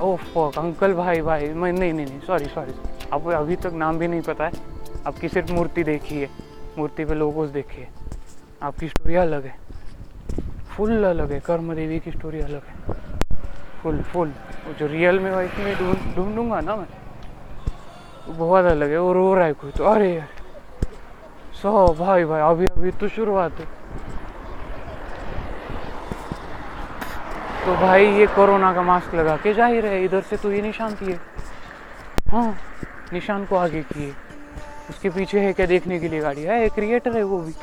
[0.00, 2.72] ओह अंकल भाई भाई, मैं, नहीं नहीं नहीं सॉरी सॉरी
[3.12, 4.52] अब अभी तक नाम भी नहीं पता है।
[5.06, 6.28] आपकी सिर्फ़ मूर्ति देखी है।
[6.78, 8.01] मूर्ति पे लोगोस देखे है।
[8.62, 9.54] आपकी स्टोरी अलग है।
[10.70, 12.94] फुल अलग है। कर्म देवी की स्टोरी अलग है।
[13.82, 14.32] फुल फुल
[14.78, 16.86] जो रियल में वाइफ में ढूंढ ढूंढूँगा ना मैं,
[18.26, 20.28] वो बहुत अलग है। वो रो रहा है कोई तो। अरे यार
[21.62, 23.66] सो भाई भाई, अभी अभी तो शुरुआत है।
[27.66, 30.62] तो भाई ये कोरोना का मास्क लगा के जा ही रहे इधर से तो ये
[30.62, 31.18] निशान किए।
[32.30, 32.50] हाँ
[33.12, 34.12] निशान को आगे किए।
[34.90, 36.42] उसके पीछे है क्या देखने के लिए गाड़ी?
[36.42, 37.54] है, एक क्रिएटर है वो भी।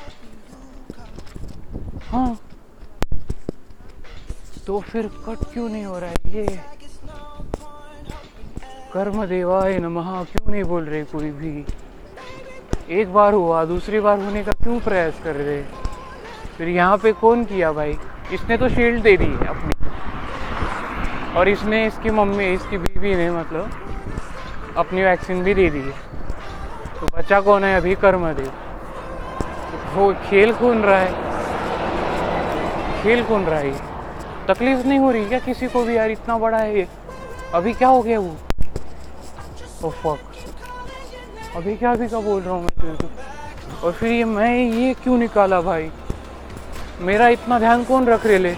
[2.11, 2.37] हाँ।
[4.67, 6.15] तो फिर कट क्यों नहीं हो रहा है?
[6.25, 6.45] ये
[8.93, 11.65] कर्म देवाय नमः, क्यों नहीं बोल रहे कोई भी?
[12.99, 15.61] एक बार हुआ, दूसरी बार होने का क्यों प्रयास कर रहे?
[16.57, 17.93] फिर यहाँ पे कौन किया भाई?
[18.33, 19.73] इसने तो शील्ड दे दी है अपनी।
[21.37, 25.91] और इसने इसकी मम्मी, इसकी बीवी ने मतलब अपनी वैक्सीन भी दे दी है।
[26.99, 28.49] तो बच्चा कौन है अभी कर्म दे
[29.93, 31.11] वो खेल कौन रहा है?
[33.03, 33.71] खेल कौन रहा है?
[34.47, 36.09] तकलीफ़ नहीं हो रही क्या किसी को भी यार?
[36.09, 36.87] इतना बड़ा है ये।
[37.53, 38.35] अभी क्या हो गया वो?
[39.83, 43.87] ओ फक अभी क्या अभी क्या बोल रहा हूँ मैं तेरे को?
[43.87, 45.89] और फिर ये मैं ये क्यों निकाला भाई?
[47.01, 48.53] मेरा इतना ध्यान कौन रख रहे ले?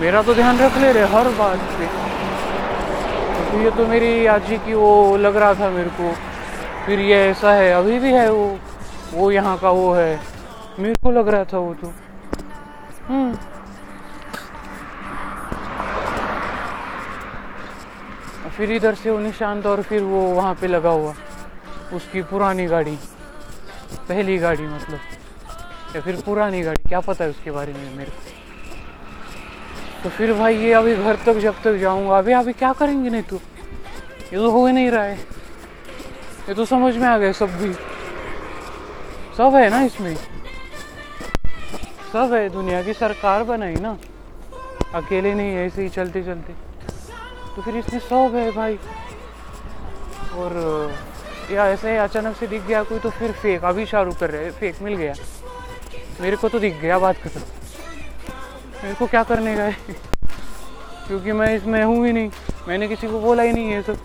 [0.00, 1.86] मेरा तो ध्यान रख ले रहे हर बात पे।
[3.50, 6.12] तो ये तो मेरी आजी की वो लग रहा था मेरे को।
[6.86, 8.56] फिर ये ऐसा है, अभी भी है वो?
[9.12, 10.18] वो यहाँ का वो है।
[10.78, 11.92] मेरे को लग रहा था वो तो।
[18.56, 21.12] फिर इधर से वो निशांत और फिर वो वहाँ पे लगा हुआ।
[21.92, 22.96] उसकी पुरानी गाड़ी।
[24.08, 24.98] पहली गाड़ी मतलब।
[25.96, 28.18] या फिर पुरानी गाड़ी। क्या पता है उसके बारे में मेरे को।
[30.04, 33.22] तो फिर भाई ये अभी घर तक जब तक जाऊँगा, अभी अभी क्या करेंगे नहीं
[33.22, 33.36] तो?
[34.32, 35.18] ये तो हो ही नहीं रहा है।
[36.48, 37.72] ये तो समझ में आ गया सब भी।
[39.36, 40.37] सब है ना इसमें?
[42.12, 43.96] सब है, दुनिया की सरकार बनाई ना।
[44.94, 46.52] अकेले नहीं ऐसे ही चलते चलते।
[47.56, 48.76] तो फिर इसमें सब है भाई।
[50.34, 50.52] और,
[51.50, 54.50] या ऐसे ही अचानक से दिख गया कोई तो फिर फेक अभी शाहरुख कर रहे
[54.50, 55.14] फेक मिल गया।
[56.20, 57.40] मेरे को तो दिख गया बात खत्म।
[58.82, 59.94] मेरे को क्या करने का है?
[61.06, 62.30] क्योंकि मैं इसमें हूँ ही नहीं।
[62.68, 63.96] मैंने किसी को बोला ही नहीं ये सब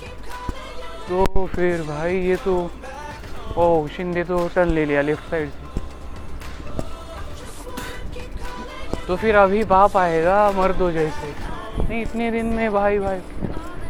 [1.10, 2.72] तो फिर भाई ये तो
[3.58, 5.50] ओ, शिंदे तो टर्न ले लिया लेफ़्ट साइड
[9.08, 11.28] तो फिर अभी बाप आएगा मर्दो जैसे।
[11.80, 13.20] नहीं इतने दिन में भाई भाई।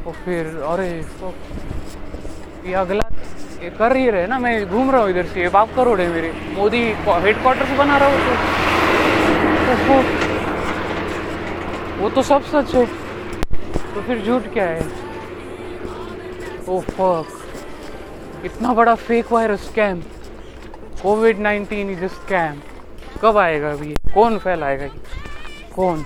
[0.06, 1.34] और फिर अरे तो
[2.66, 3.08] ये अगला
[3.64, 6.00] ये कर ही रहे ना मैं घूम रहा हूँ इधर से। ये बाप का रोड
[6.00, 8.34] है मेरे। मोदी हेड क्वार्टर बना रहा हूँ तो,
[9.68, 9.96] तो, तो
[12.02, 12.86] वो तो सब सच है।
[13.96, 14.82] तो फिर झूठ क्या है?
[16.68, 17.26] ओ फक
[18.46, 20.00] इतना बड़ा fake virus scam
[21.02, 22.56] Covid nineteen is a scam
[23.24, 23.96] कब आएगा अभी?
[24.14, 24.92] कौन फैलाएगा ये
[25.76, 26.04] कौन?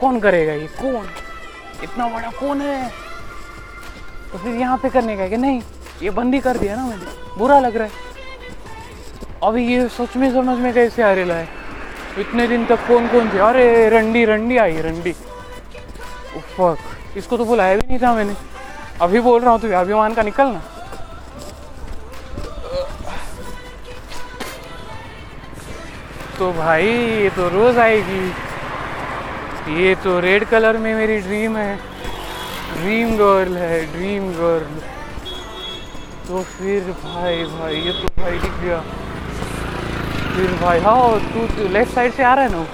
[0.00, 0.66] कौन करेगा ये?
[0.66, 1.06] कौन?
[1.82, 2.88] इतना बड़ा कौन है?
[4.32, 5.60] तो फिर यहाँ पे करने का है कि नहीं?
[6.02, 7.90] ये बंद ही कर दिया ना मैंने। बुरा लग रहा है।
[9.42, 11.48] अभी ये सच में समझ में कैसे आ रहा है?
[12.18, 13.38] इतने दिन तक कौन कौन थे?
[13.38, 15.12] अरे, रंडी रंडी आई, रंडी।
[16.56, 16.76] फक।
[17.16, 18.34] इसको तो बुलाया भी नहीं था मैंने।
[19.00, 20.60] अभी बोल रहा हूँ तो अभिमान का निकलना
[26.40, 28.26] तो भाई ये तो रोज आएगी।
[29.78, 31.76] ये तो रेड कलर में मेरी ड्रीम है।
[32.76, 34.80] ड्रीम गर्ल है ड्रीम गर्ल
[36.28, 38.80] तो फिर भाई भाई ये तो भाई दिख गया।
[40.34, 42.64] फिर भाई हाँ तू, तू लेफ़्ट साइड से आ रहा है ना?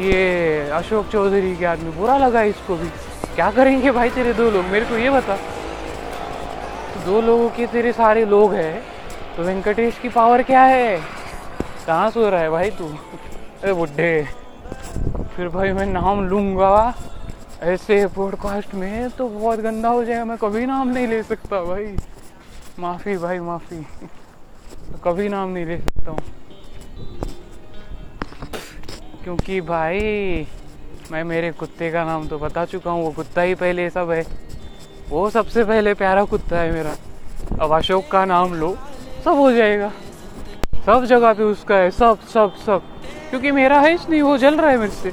[0.00, 2.88] ये अशोक चौधरी के आदमी बुरा लगा इसको भी।
[3.34, 4.64] क्या करेंगे भाई तेरे दो लोग?
[4.66, 5.36] मेरे को ये बता।
[7.06, 8.78] दो लोगों के तेरे सारे लोग हैं
[9.36, 11.00] तो वेंकटेश की पावर क्या है?
[11.86, 12.86] कहाँ सो रहा है भाई तू?
[13.62, 14.24] अरे बुढ़े।
[15.36, 16.92] फिर भाई मैं नाम लूँगा।
[17.60, 21.96] ऐसे पॉडकास्ट में तो बहुत गंदा हो जाएगा। मैं कभी नाम नहीं ले सकता भाई।
[22.78, 23.86] माफ़ी भाई, माफ़ी।
[25.04, 26.18] कभी नाम नहीं ले सकता हूँ।
[29.24, 29.98] क्योंकि भाई,
[31.10, 34.22] मैं मेरे कुत्ते का नाम तो बता चुका हूँ। वो कुत्ता ही पहले सब है।
[35.10, 36.92] वो सबसे पहले प्यारा कुत्ता है मेरा।
[37.60, 38.74] अब अशोक का नाम लो,
[39.24, 39.88] सब हो जाएगा।
[40.86, 42.78] सब जगह पे उसका है, सब सब सब।
[43.30, 45.10] क्योंकि मेरा है नहीं वो जल रहा है मेरे से।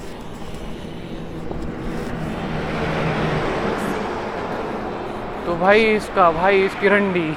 [5.45, 7.33] तो भाई इसका, भाई इसकी रंडी।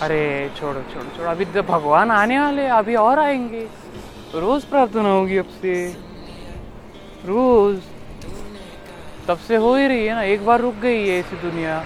[0.00, 3.66] अरे, छोड़ो छोड़ो छोड़ो। अभी तो भगवान आने वाले अभी और आएँगे।
[4.34, 5.96] रोज प्रार्थना होगी अब से।
[7.26, 7.80] रोज।
[9.28, 11.84] तब से हो ही रही है ना, एक बार रुक गई है ऐसी दुनिया।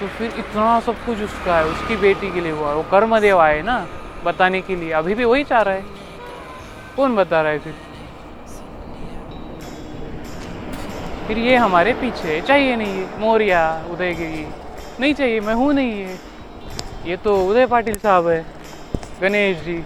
[0.00, 3.38] तो फिर इतना सब कुछ उसका है, उसकी बेटी के लिए हुआ, वो कर्म देव
[3.38, 3.86] आए ना,
[4.24, 5.84] बताने के लिए। अभी भी वही चाह रहा है।
[6.96, 7.72] कौन बता रहा है फिर?
[11.26, 14.46] फिर ये हमारे पीछे चाहिए नहीं ये मोरिया, उदयगिरी।
[15.00, 16.16] नहीं चाहिए, मैं हूँ नहीं ये
[17.06, 18.44] ये तो उदय पाटिल साहब है,
[19.22, 19.84] गणेश जी।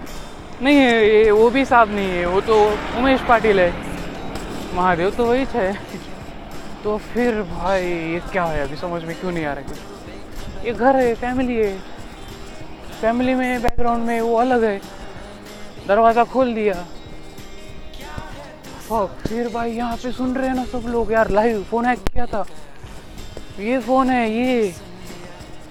[0.63, 2.67] नहीं है, ये, वो भी साहब नहीं है, वो तो
[2.99, 3.73] उमेश पाटिल है।
[4.75, 5.73] महादेव तो वही है।
[6.85, 8.63] तो फिर भाई, ये क्या है?
[8.63, 9.92] अभी समझ में क्यों नहीं आ रहा कुछ?
[10.65, 11.77] ये घर है फैमिली है।
[13.01, 14.79] फैमिली में बैकग्राउंड में वो अलग है।
[15.89, 16.85] दरवाज़ा खोल दिया।
[19.27, 22.27] फिर भाई यहाँ पे सुन रहे हैं ना सब लोग, यार लाइव फ़ोन हैक किया
[22.27, 22.45] था।
[23.59, 24.75] ये फ़ोन है, ये।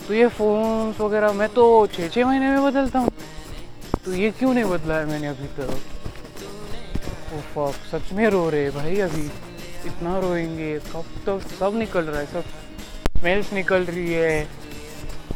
[0.07, 3.09] तो ये फ़ोन वगैरह, मैं तो छः छः महीने में बदलता हूँ।
[4.05, 5.69] तो ये क्यों नहीं बदला है मैंने अभी तक?
[7.33, 9.25] ओ फक सच में रो रहे भाई अभी।
[9.85, 12.43] इतना रोएँगे, कब तो सब निकल रहा है, सब
[13.19, 14.47] स्मेल्स निकल रही है।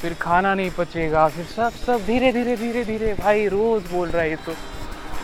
[0.06, 4.24] फिर खाना नहीं पचेगा, फिर सब सब धीरे धीरे धीरे धीरे। भाई, रोज बोल रहा
[4.24, 4.52] है तो।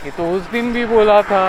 [0.06, 1.42] ये तो उस दिन भी बोला था।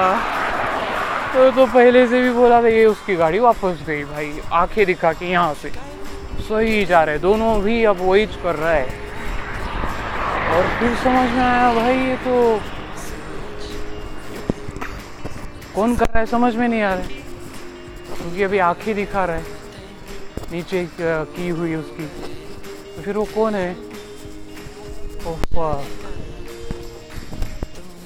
[1.34, 5.12] तो तो पहले से भी बोला था, ये उसकी गाड़ी वापस गई भाई। आँखें दिखा
[5.12, 5.70] के यहाँ से।
[6.40, 8.84] सही जा रहे दोनों भी अब वही कर रहा है।
[10.50, 12.60] और फिर समझ में आया भाई, ये तो
[15.74, 17.06] कौन कर रहा है, समझ में नहीं आ रहा
[18.16, 19.44] क्योंकि अभी आँखें दिखा रहा है,
[20.52, 22.31] नीचे की हुई उसकी।
[23.02, 23.74] फिर वो कौन है?
[25.26, 25.82] ओह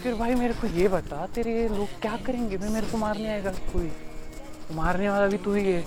[0.02, 2.56] फिर भाई मेरे को ये बता, तेरे लोग क्या करेंगे?
[2.56, 3.88] भाई मेरे को मारने आएगा कोई।
[4.72, 5.80] मारने वाला भी तू ही है।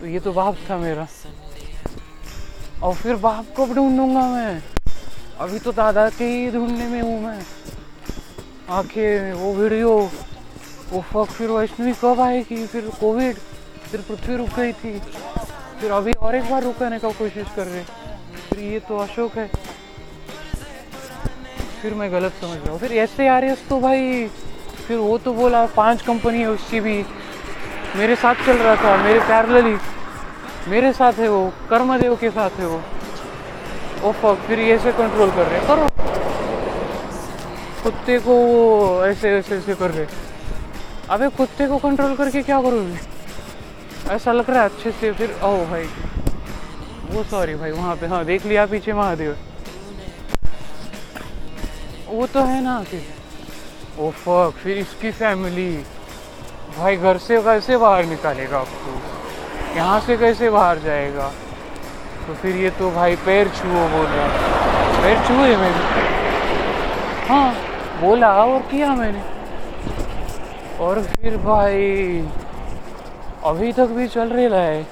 [0.00, 1.06] तो ये तो बाप था मेरा।
[2.82, 4.62] और फिर बाप को ढूंढूँगा मैं।
[5.38, 7.40] अभी तो दादा के ही ढूँढने में हूँ मैं।
[8.68, 10.10] आँखें वो वीडियो
[10.90, 12.66] वो फक फिर वैष्णवी कब आएगी?
[12.66, 13.36] फिर कोविड,
[13.90, 15.00] फिर पृथ्वी रुक गई थी।
[15.80, 17.82] फिर अभी और एक बार रुकाने का कोशिश कर रहे
[18.48, 19.46] फिर ये तो अशोक है।
[21.82, 24.26] फिर मैं गलत समझ रहा हूँ। फिर ऐसे आ रहे तो भाई,
[24.86, 26.96] फिर वो तो बोला पाँच कंपनी है उसकी भी।
[27.96, 29.76] मेरे साथ चल रहा था, मेरे पैरलली
[30.68, 32.80] मेरे साथ है वो, कर्मदेव के साथ है वो।
[34.02, 35.86] ओ फक फिर ये ऐसे कंट्रोल कर रहे करो।
[37.82, 40.06] कुत्ते को वो ऐसे ऐसे ऐसे कर रहे
[41.08, 42.98] अबे कुत्ते को कंट्रोल करके क्या करोगे?
[44.10, 45.84] ऐसा लग रहा है अच्छे से फिर, ओ भाई।
[47.10, 49.36] वो सॉरी भाई, वहाँ पे हाँ देख लिया पीछे महादेव।
[52.08, 53.02] वो तो है ना फिर
[53.98, 55.70] ओ फक फिर इसकी फैमिली
[56.76, 61.30] भाई, घर से कैसे बाहर निकालेगा आपको यहाँ से कैसे बाहर जाएगा?
[62.26, 64.26] तो फिर ये तो भाई पैर छुओ बोल रहा
[65.02, 65.82] पैर छुए मैंने
[67.28, 67.52] हाँ
[68.00, 69.22] बोला और किया मैंने।
[70.80, 72.22] और फिर भाई
[73.44, 74.82] अभी तक भी चल रहा है।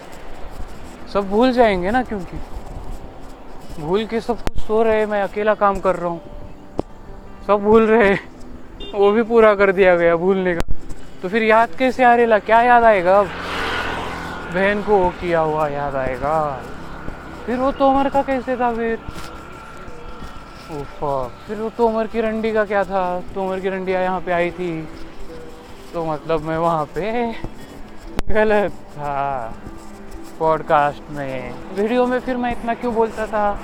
[1.13, 2.37] सब भूल जाएँगे ना क्योंकि?
[3.81, 6.21] भूल के सब कुछ सो रहे मैं अकेला काम कर रहा हूँ।
[7.47, 8.15] सब भूल रहे
[8.95, 10.75] वो भी पूरा कर दिया गया भूलने का।
[11.23, 13.27] तो फिर याद कैसे आ रहा क्या याद आएगा अब?
[14.55, 16.63] बहन को वो किया हुआ याद आएगा।
[17.47, 18.97] फिर वो तोमर का कैसे था फिर?
[21.49, 23.21] फिर वो तोमर की रंडी का क्या था?
[23.35, 24.89] तोमर की रंडिया यहाँ पे आई थी।
[25.95, 27.33] तो मतलब मैं वहाँ पे
[28.29, 29.53] गलत था
[30.39, 33.59] पॉडकास्ट में। वीडियो में फिर मैं इतना क्यों बोलता था?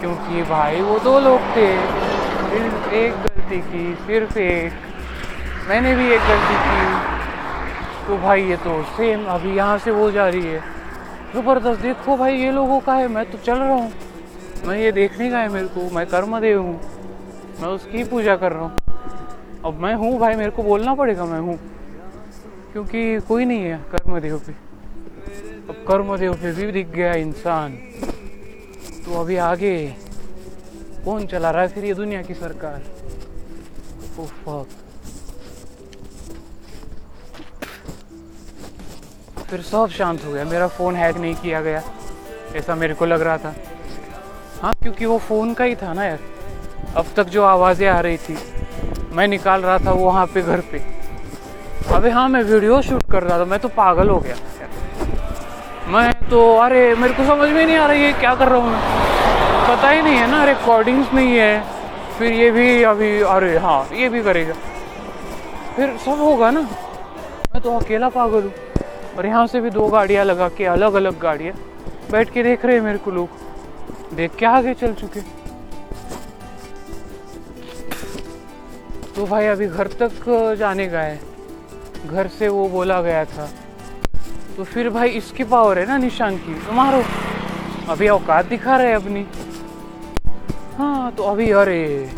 [0.00, 1.74] क्योंकि भाई, वो दो लोग थे।
[2.92, 4.72] एक गलती की, सिर्फ़ एक।
[5.68, 6.94] मैंने भी एक गलती की।
[8.08, 10.58] तो भाई, ये तो सेम अभी यहाँ से वो जा रही है।
[11.34, 13.90] ज़बरदस्त, देखो भाई, ये लोगों का है। मैं तो चल रहा हूँ।
[14.64, 16.80] मैं ये देखने का है मेरे को। मैं कर्म देव हूँ।
[17.60, 18.72] मैं उसकी पूजा कर रहा हूँ।
[19.64, 21.56] अब मैं हूँ भाई, मेरे को बोलना पड़ेगा मैं हूँ।
[22.72, 24.52] क्योंकि कोई नहीं है कर्मदेव पे
[25.68, 27.74] अब कर्मदेव पे भी दिख गया इंसान।
[29.04, 29.74] तो अभी आगे
[31.04, 32.78] कौन चला रहा है फिर ये दुनिया की सरकार?
[34.18, 34.66] फक
[39.50, 41.82] फिर सब शांत हो गया। मेरा फ़ोन हैक नहीं किया गया।
[42.56, 43.54] ऐसा मेरे को लग रहा था।
[44.62, 46.18] हाँ क्योंकि वो फ़ोन का ही था ना यार।
[46.96, 48.36] अब तक जो आवाज़ें आ रही थी,
[49.12, 51.01] मैं निकाल रहा था वहाँ पे घर पे।
[51.90, 54.34] अबे हाँ मैं वीडियो शूट कर रहा था, मैं तो पागल हो गया।
[55.88, 58.70] मैं तो अरे, मेरे को समझ में नहीं आ रही है क्या कर रहा हूँ
[58.70, 58.80] मैं।
[59.68, 61.62] पता ही नहीं है ना रिकॉर्डिंग्स नहीं है
[62.18, 64.54] फिर ये भी अभी, अरे हाँ ये भी करेगा।
[65.76, 68.52] फिर सब होगा ना। मैं तो अकेला पागल हूँ।
[69.16, 71.54] और यहाँ से भी दो गाड़ियाँ लगा के अलग अलग गाड़ियाँ।
[72.10, 75.20] बैठ के देख रहे हैं मेरे को लोग। देख के आगे चल चुके।
[79.16, 81.31] तो भाई, अभी घर तक जाने का है।
[82.06, 83.46] घर से वो बोला गया था।
[84.56, 87.02] तो फिर भाई इसकी पावर है ना निशान की। तो मारो।
[87.88, 89.24] अभी औकात दिखा रहे अपनी।
[90.78, 92.10] हाँ तो अभी अरे।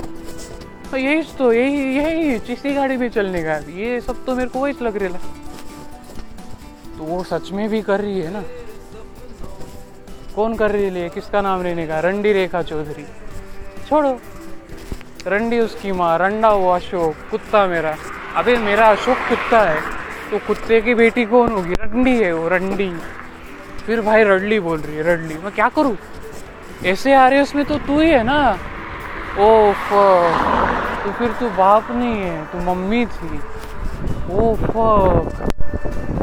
[0.90, 4.58] तो यही तो यही यही इसी गाड़ी में चलने का ये सब तो मेरे को
[4.58, 5.18] वही लग रहा
[6.98, 8.42] तो वो सच में भी कर रही है ना?
[10.34, 12.00] कौन कर रही है किसका नाम लेने का?
[12.00, 13.04] रंडी रेखा चौधरी।
[13.88, 14.18] छोड़ो।
[15.26, 17.94] रंडी उसकी माँ, रंडा वो अशोक, कुत्ता मेरा।
[18.36, 19.80] अबे मेरा अशोक कुत्ता है
[20.30, 21.74] तो कुत्ते की बेटी कौन होगी?
[21.74, 22.88] रंडी है वो, रंडी।
[23.86, 25.94] फिर भाई रडली बोल रही है, रडली। मैं क्या करूँ?
[26.84, 28.38] ऐसे आ रहे उसमें तो तू ही है ना?
[29.38, 29.72] ओ
[31.04, 33.40] तो फिर तू बाप नहीं है, तू मम्मी थी।
[34.30, 34.54] ओ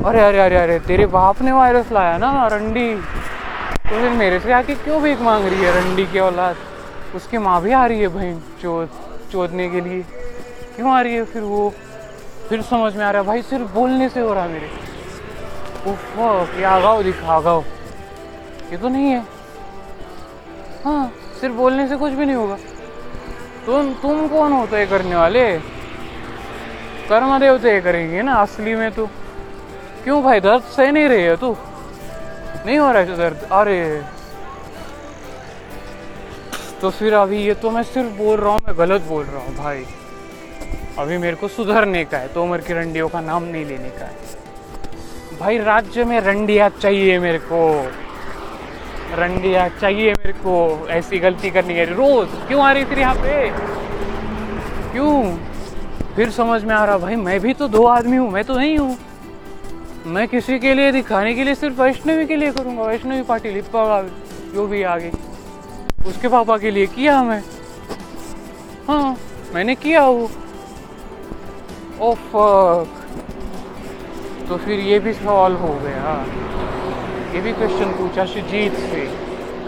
[0.06, 4.52] अरे अरे अरे अरे, तेरे बाप ने वायरस लाया ना, रंडी। तो फिर मेरे से
[4.54, 6.56] आके क्यों भीख मांग रही है, रंडी की औलाद?
[7.16, 8.88] उसकी माँ भी आ रही है बहन, चोद,
[9.32, 10.02] चोदने के लिए।
[10.76, 11.72] क्यों आ रही है फिर वो?
[12.52, 14.70] फिर समझ में आ रहा है, भाई सिर्फ़ बोलने से हो रहा है मेरे।
[15.88, 17.62] उफ ये आगाओ दिखा आगाओ
[18.72, 19.20] ये तो नहीं है।
[20.86, 21.12] हाँ
[21.42, 22.56] सिर्फ़ बोलने से कुछ भी नहीं होगा।
[23.66, 25.46] तुम तुम कौन हो तय करने वाले?
[27.10, 29.06] कर्म तय करेंगे ना, असली में तो।
[30.04, 31.56] क्यों भाई, दर्द सह नहीं रही है तू?
[32.66, 33.48] नहीं हो रहा है दर्द?
[33.52, 33.80] अरे।
[36.82, 39.56] तो फिर अभी ये तो मैं सिर्फ़ बोल रहा हूँ, मैं गलत बोल रहा हूँ,
[39.56, 39.86] भाई।
[40.98, 44.16] अभी मेरे को सुधरने का है तोमर की रंडियों का नाम नहीं लेने का है।
[45.40, 47.88] भाई, राज्य में रंडिया चाहिए मेरे को।
[49.16, 53.50] रंडिया चाहिए मेरे को, ऐसी गलती करनी है। रोज, क्यों आ रही थी यहाँ पे?
[54.92, 55.38] क्यों?
[56.16, 58.80] फिर समझ में आ रहा, भाई, मैं भी तो दो आदमी हूँ, मैं तो नहीं
[58.80, 58.98] हूँ।
[60.06, 64.02] मैं किसी के लिए दिखाने के लिए सिर्फ़ वैष्णवी के लिए करूँगा, वैष्णवी पाटिल लिप्पा
[64.54, 65.12] जो भी आगे।
[66.06, 67.42] उसके पापा के लिए किया मैं।
[68.88, 69.16] हाँ
[69.54, 70.28] मैंने किया वो।
[72.02, 72.88] ओ फक
[74.50, 76.14] तो फिर ये भी सवाल हो गया।
[77.34, 79.04] ये भी क्वेश्चन पूछा सुजीत से।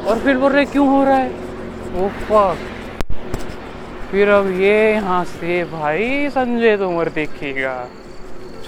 [0.07, 1.29] और फिर बोल रहे, क्यों हो रहा है?
[1.95, 2.57] ओ फक
[4.11, 7.75] फिर अब ये यहाँ से, भाई, संजय तोमर देखेगा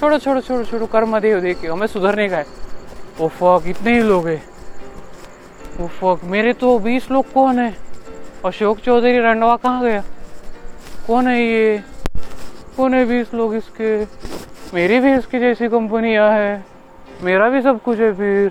[0.00, 2.46] छोड़ो छोड़ो छोड़ो छोड़ो, कर्म देव देखेगा मैं सुधरने का है।
[3.20, 4.42] ओ फक इतने ही लोग हैं।
[5.80, 7.74] ओ फक मेरे तो बीस लोग कौन है?
[8.44, 10.02] अशोक चौधरी, रंडवा कहाँ गया?
[11.06, 11.95] कौन है ये?
[12.78, 14.04] है बीस लोग इसके,
[14.74, 16.64] मेरी भी इसकी जैसी कंपनियाँ है।
[17.22, 18.48] मेरा भी सब कुछ है फिर।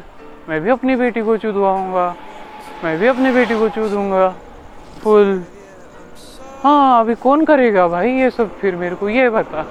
[0.50, 2.14] मैं भी अपनी बेटी को चुदवाऊँगा।
[2.84, 4.30] मैं भी अपनी बेटी को चूदूँगा।
[5.04, 5.42] फुल।
[6.64, 9.64] हाँ अभी कौन करेगा भाई ये सब फिर मेरे को ये बता।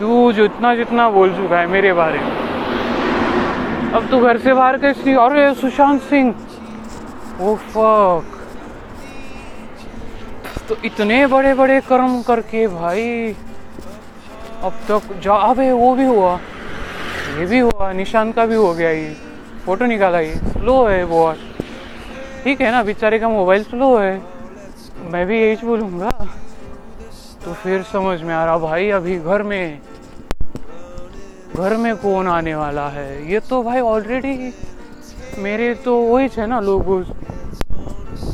[0.00, 2.30] तू जितना जितना बोल चुका है मेरे बारे में।
[3.92, 5.12] अब तू घर से बाहर कैसी?
[5.12, 6.34] अरे, सुशांत सिंह।
[7.40, 8.24] ओ फक
[10.68, 13.32] तो इतने बड़े बड़े कर्म करके भाई।
[14.62, 16.36] अब तक जा, अबे, वो भी हुआ।
[17.38, 19.14] ये भी हुआ निशान का भी हो गया ये।
[19.66, 21.34] फ़ोटो निकाला ये। स्लो है बहुत
[22.44, 24.18] ठीक है ना, बेचारे का मोबाइल स्लो है।
[25.00, 26.08] मैं भी यही बोलूँगा।
[27.44, 29.78] तो फिर समझ में आ रहा, भाई, अभी घर में
[31.56, 33.30] घर में कौन आने वाला है?
[33.32, 34.50] ये तो भाई ऑलरेडी
[35.38, 37.02] मेरे तो वही है ना लोगों।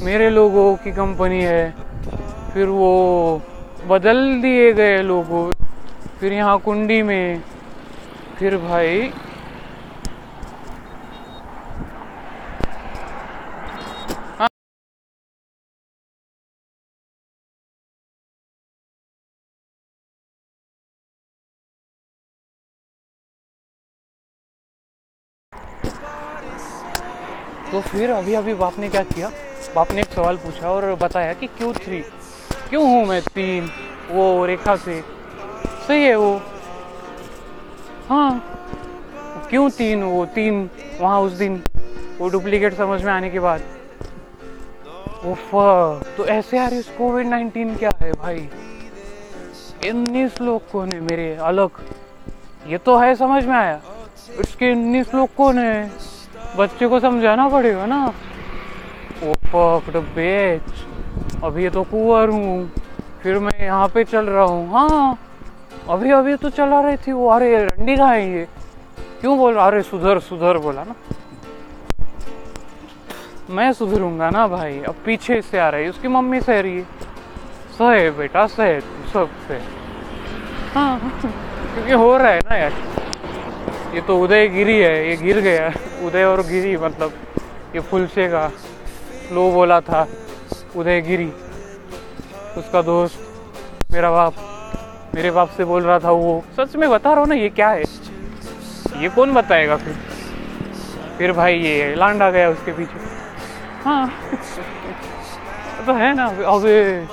[0.03, 1.71] मेरे लोगों की कंपनी है।
[2.55, 3.39] फिर वो
[3.87, 5.64] बदल दिए गए लोगों।
[6.25, 7.43] फिर यहाँ कुंडी में।
[8.39, 9.09] फिर भाई
[27.73, 29.29] तो फिर अभी अभी बाप ने क्या किया?
[29.75, 32.01] बाप ने एक सवाल पूछा और बताया कि क्यों थ्री
[32.71, 33.69] क्यों हूँ मैं तीन?
[34.11, 35.03] वो रेखा से।
[35.87, 36.35] सही है वो।
[38.09, 38.41] हाँ।
[39.51, 40.03] क्यों तीन?
[40.03, 40.69] वो तीन,
[41.01, 41.63] वहाँ उस दिन।
[42.19, 43.61] वो डुप्लीकेट समझ में आने के बाद।
[46.17, 48.49] तो ऐसे यार इस कोविड नाइन्टीन क्या है भाई?
[49.91, 51.69] उन्नीस लोग कौन है मेरे अलग।
[52.67, 53.79] ये तो है, समझ में आया।
[54.41, 55.91] इसके उन्नीस लोग कौन है
[56.57, 58.07] बच्चे को समझाना पड़ेगा ना।
[59.23, 62.69] ओ फक बेच अभी तो कुंवर हूँ।
[63.23, 65.19] फिर मैं यहाँ पे चल रहा हूँ। हाँ।
[65.89, 68.45] अभी अभी तो चला रही थी वो, अरे, रंडी कहाँ है ये?
[69.21, 70.93] क्यों बोल, अरे, सुधर सुधर बोला ना।
[73.51, 76.83] मैं सुधरूँगा ना भाई, अब पीछे से आ रही उसकी मम्मी सह रही है।
[77.79, 79.59] सहे बेटा, सहे सबसे
[80.75, 80.99] हाँ
[81.75, 82.73] क्योंकि हो रहा है ना यार।
[83.95, 85.69] ये तो उदय गिरी है, ये गिर गया।
[86.07, 87.11] उदय और गिरी मतलब
[87.75, 88.49] ये फुलसे का
[89.31, 90.05] लो बोला था,
[90.77, 91.29] उदय गिरी।
[92.57, 93.17] उसका दोस्त,
[93.93, 94.54] मेरा बाप।
[95.15, 97.69] मेरे बाप से बोल रहा था वो, सच में बता रहा हूँ ना, ये क्या
[97.69, 97.83] है?
[99.03, 99.95] ये कौन बताएगा फिर?
[101.19, 102.99] फिर भाई ये लांडा गया उसके पीछे।
[103.85, 104.07] हाँ।
[105.87, 107.07] तो है ना, अबे,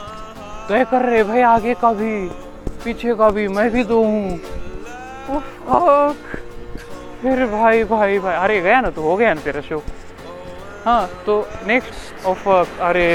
[0.69, 2.27] तय कर रहे भाई आगे का भी,
[2.83, 4.37] पीछे का भी, मैं भी दो हूँ।
[7.21, 9.81] फिर भाई भाई भाई, अरे गया ना तो हो गया ना तेरा शो
[10.85, 13.07] हाँ तो नेक्स्ट ऑफ़ अरे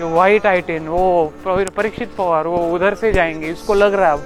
[0.00, 4.24] जो वाइट आइटेन वो परीक्षित पवार, वो उधर से जाएँगे, इसको लग रहा अब।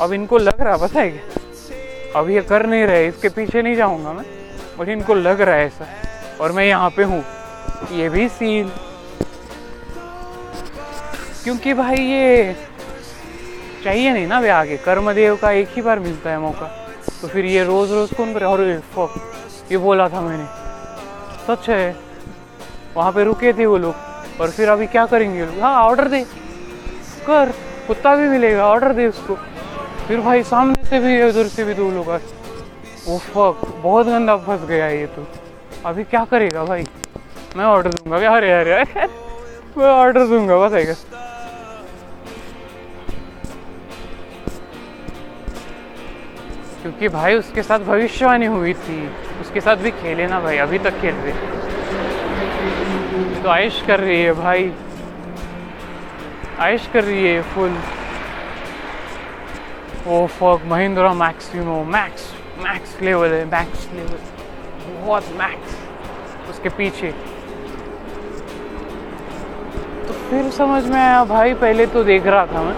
[0.00, 2.20] अब इनको लग रहा पता है क्या?
[2.20, 4.24] अब ये कर नहीं रहे, इसके पीछे नहीं जाऊँगा मैं,
[4.78, 5.86] मुझे इनको लग रहा है ऐसा।
[6.40, 7.22] और मैं यहाँ पे हूँ,
[7.92, 8.68] ये भी सीन
[11.44, 12.54] क्योंकि भाई ये
[13.84, 16.66] चाहिए नहीं ना वे आगे, कर्मदेव का एक ही बार मिलता है मौका।
[17.22, 18.44] तो फिर ये रोज रोज कौन करे?
[18.44, 18.60] और
[19.70, 20.44] ये बोला था मैंने।
[21.46, 21.96] सच है,
[22.96, 24.09] वहाँ पे रुके थे वो लोग।
[24.40, 25.44] और फिर अभी क्या करेंगे?
[25.60, 26.22] हाँ ऑर्डर दे।
[27.26, 27.50] कर।
[27.86, 29.34] कुत्ता भी मिलेगा ऑर्डर दे उसको।
[30.08, 32.08] फिर भाई सामने से भी, उधर से भी दो लोग
[33.06, 35.26] वो फक बहुत गंदा फंस गया ये तो।
[35.84, 36.84] अभी क्या करेगा भाई?
[37.56, 39.06] मैं ऑर्डर दूँगा। अरे अरे अरे
[39.76, 40.84] मैं ऑर्डर दूँगा, बस है
[46.82, 49.06] क्योंकि भाई, उसके साथ भविष्यवाणी हुई थी।
[49.40, 51.69] उसके साथ भी खेले ना भाई, अभी तक खेल रहे।
[53.42, 54.70] तो आयश कर रही है भाई।
[56.58, 57.76] आयश कर रही है full.
[60.06, 62.22] Oh fuck, Mahindra Maximo max
[62.58, 64.18] max level है, मैक्स लेवल।
[64.96, 65.76] बहुत मैक्स।
[66.50, 67.10] उसके पीछे।
[70.06, 72.74] तो फिर समझ में आया, भाई पहले तो देख रहा था मैं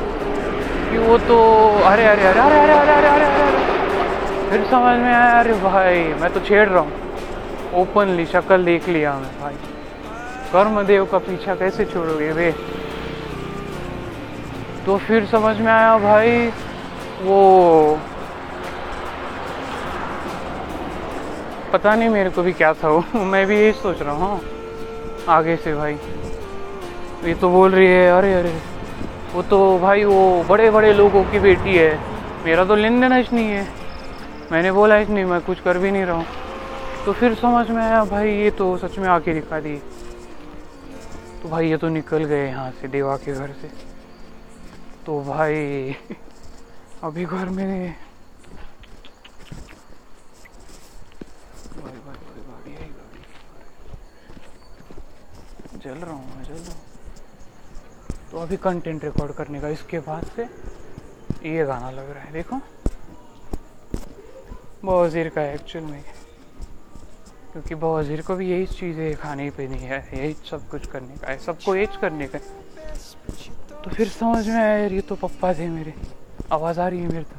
[0.90, 1.38] कि वो तो
[1.84, 6.32] अरे अरे अरे अरे अरे अरे अरे अरे फिर समझ में आया, अरे भाई, मैं
[6.34, 6.92] तो छेड़ रहा हूँ।
[7.74, 9.54] ओपनली शक्ल देख लिया मैं, भाई।
[10.53, 12.50] कर्मदेव का पीछा कैसे छोड़ोगे वे?
[14.86, 16.46] तो फिर समझ में आया भाई,
[17.22, 17.94] वो
[21.72, 24.38] पता नहीं मेरे को भी क्या था, वो मैं भी यही सोच रहा हूँ
[25.28, 25.94] आगे से भाई।
[27.24, 28.53] ये तो बोल रही है, अरे अरे,
[29.34, 31.94] वो तो भाई, वो बड़े बड़े लोगों की बेटी है।
[32.44, 33.64] मेरा तो लेन देन नहीं है।
[34.50, 36.24] मैंने बोला ही नहीं, मैं कुछ कर भी नहीं रहा हूँ।
[37.07, 39.78] तो फिर समझ में आया, भाई, ये तो सच में आके दिखा दी।
[41.43, 43.68] तो भाई ये तो निकल गए यहाँ से देवा के घर से।
[45.07, 45.95] तो भाई,
[47.03, 47.95] अभी घर में
[55.82, 56.82] जल रहा हूँ मैं, जल रहा हूँ।
[58.30, 60.43] तो अभी कंटेंट रिकॉर्ड करने का, इसके बाद से
[61.49, 62.61] ये गाना लग रहा है, देखो।
[64.84, 66.03] बवजीर का है एक्चुअल में।
[67.53, 71.38] क्योंकि बवजीर को भी यही चीज़ें खाने पीनी है, यही सब कुछ करने का है,
[71.38, 72.38] सबको यही करने का
[73.82, 75.92] तो फिर समझ में आया यार, ये तो पप्पा थे मेरे।
[76.53, 77.36] आवाज़ आ रही है मेरे तो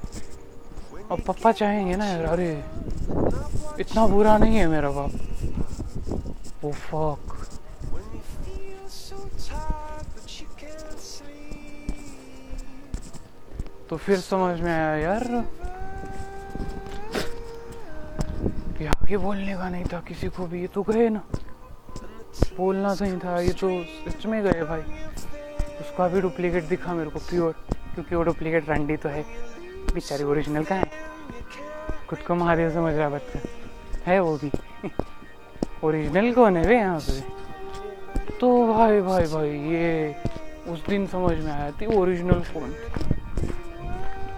[1.11, 2.51] अब पप्पा चाहेंगे ना यार, अरे,
[3.79, 5.11] इतना बुरा नहीं है मेरा बाप।
[6.65, 7.31] ओ फक
[13.89, 15.23] तो फिर समझ में आया यार
[19.13, 21.21] आगे बोलने का नहीं था किसी को भी, ये तो गए ना।
[22.57, 23.69] बोलना सही था, ये तो
[24.09, 24.81] सच में गए भाई।
[25.81, 27.51] उसका भी डुप्लीकेट दिखा मेरे को प्योर
[27.93, 29.21] क्योंकि वो डुप्लीकेट रंडी तो है।
[29.93, 30.89] बेचारी ओरिजिनल का है?
[32.09, 33.39] खुद को महादेव समझ रहा बच्चा।
[34.05, 34.49] है वो भी।
[35.83, 37.19] ओरिजिनल कौन है वे यहाँ पे?
[38.39, 40.15] तो भाई भाई भाई, ये
[40.67, 42.73] उस दिन समझ में आया थी ओरिजिनल कौन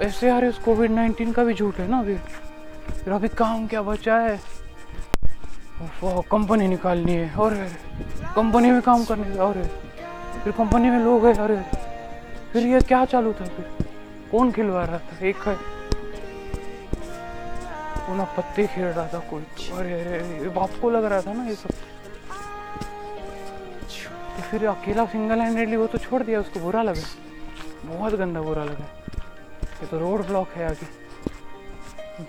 [0.01, 2.17] ऐसे यार इस कोविड नाइन्टीन का भी झूठ है ना अभी?
[3.03, 4.37] फिर अभी काम क्या बचा है?
[5.81, 7.53] कंपनी निकालनी है, और
[8.35, 9.63] कंपनी में काम करने का और
[10.43, 11.57] फिर कंपनी में लोग हैं अरे
[12.53, 13.65] फिर ये क्या चालू था फिर?
[14.31, 15.25] कौन खिलवा रहा था?
[15.27, 15.55] एक है।
[18.07, 19.43] वो ना पत्ते खेल रहा था कोई?
[19.71, 21.69] अरे अरे बाप को लग रहा था ना ये सब।
[24.35, 27.03] तो फिर अकेला सिंगल हैंडेडली वो तो छोड़ दिया, उसको बुरा लगा।
[27.85, 28.85] बहुत गंदा बुरा लगा।
[29.81, 30.87] ये तो रोड ब्लॉक है आगे।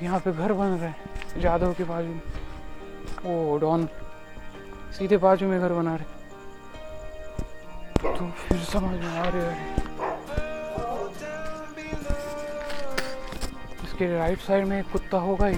[0.04, 2.20] यहाँ पे घर बन रहे हैं जादव के बाजू में।
[3.26, 3.86] ओ, डॉन,
[4.98, 6.16] सीधे बाजू में घर बना रहे।
[8.12, 9.86] तो फिर समझ में आ रहे
[13.84, 15.56] इसके राइट साइड में एक कुत्ता होगा ही।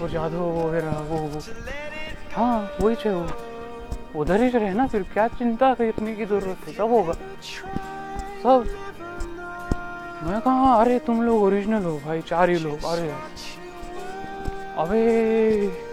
[0.00, 1.40] वो जादव वगैरह वो वो
[2.36, 3.28] हाँ वही चाहिए वो।
[4.20, 6.74] उधर ही रहे ना फिर, क्या चिंता करने की ज़रूरत है?
[6.74, 7.12] सब होगा।
[8.42, 8.64] सब।
[10.22, 10.74] मैं कहा?
[10.74, 13.14] अरे, तुम लोग ओरिजिनल हो भाई, चार ही लोग। अरे।
[14.76, 15.83] अबे।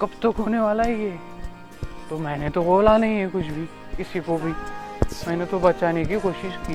[0.00, 1.18] कब तक होने वाला है ये?
[2.10, 3.66] तो मैंने तो बोला नहीं है कुछ भी,
[3.96, 4.52] किसी को भी।
[5.28, 6.74] मैंने तो बचाने की कोशिश की।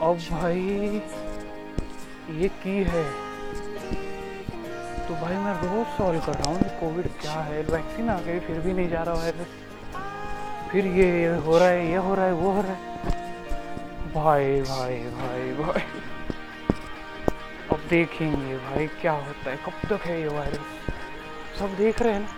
[0.00, 1.02] अब भाई,
[2.30, 3.04] ये की है?
[5.08, 7.62] तो भाई मैं रोज सॉल्व कर रहा हूँ कोविड क्या है?
[7.62, 9.46] वैक्सीन आ गई, फिर भी नहीं जा रहा वायरस
[10.72, 12.78] फिर ये हो रहा है, ये हो रहा है, वो हो रहा है।
[14.14, 16.11] भाई भाई भाई भाई। अब
[17.92, 19.56] देखेंगे भाई, क्या होता है?
[19.56, 20.58] कब तक है ये वायरस
[21.58, 22.28] सब देख रहे हैं ना?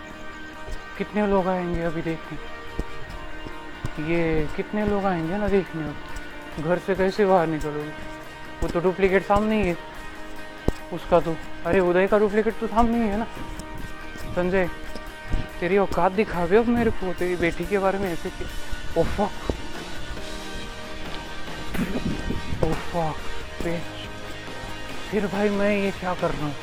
[0.99, 2.39] कितने लोग आएँगे अभी देखने?
[4.13, 5.93] ये कितने लोग आएँगे ना देखने
[6.63, 7.93] घर से कैसे बाहर निकलोगे?
[8.63, 9.77] वो तो डुप्लीकेट सामने ही है।
[10.93, 11.37] उसका तो
[11.67, 13.27] अरे उदय का डुप्लीकेट तो सामने ही है ना?
[14.35, 14.71] संजय,
[15.61, 18.31] तेरी औकात दिखा भी अब मेरे को, तेरी बेटी के बारे में ऐसे
[18.99, 19.55] ओफा फक
[22.65, 23.15] ओ फक
[25.15, 26.55] फिर भाई मैं ये क्या कर रहा हूँ?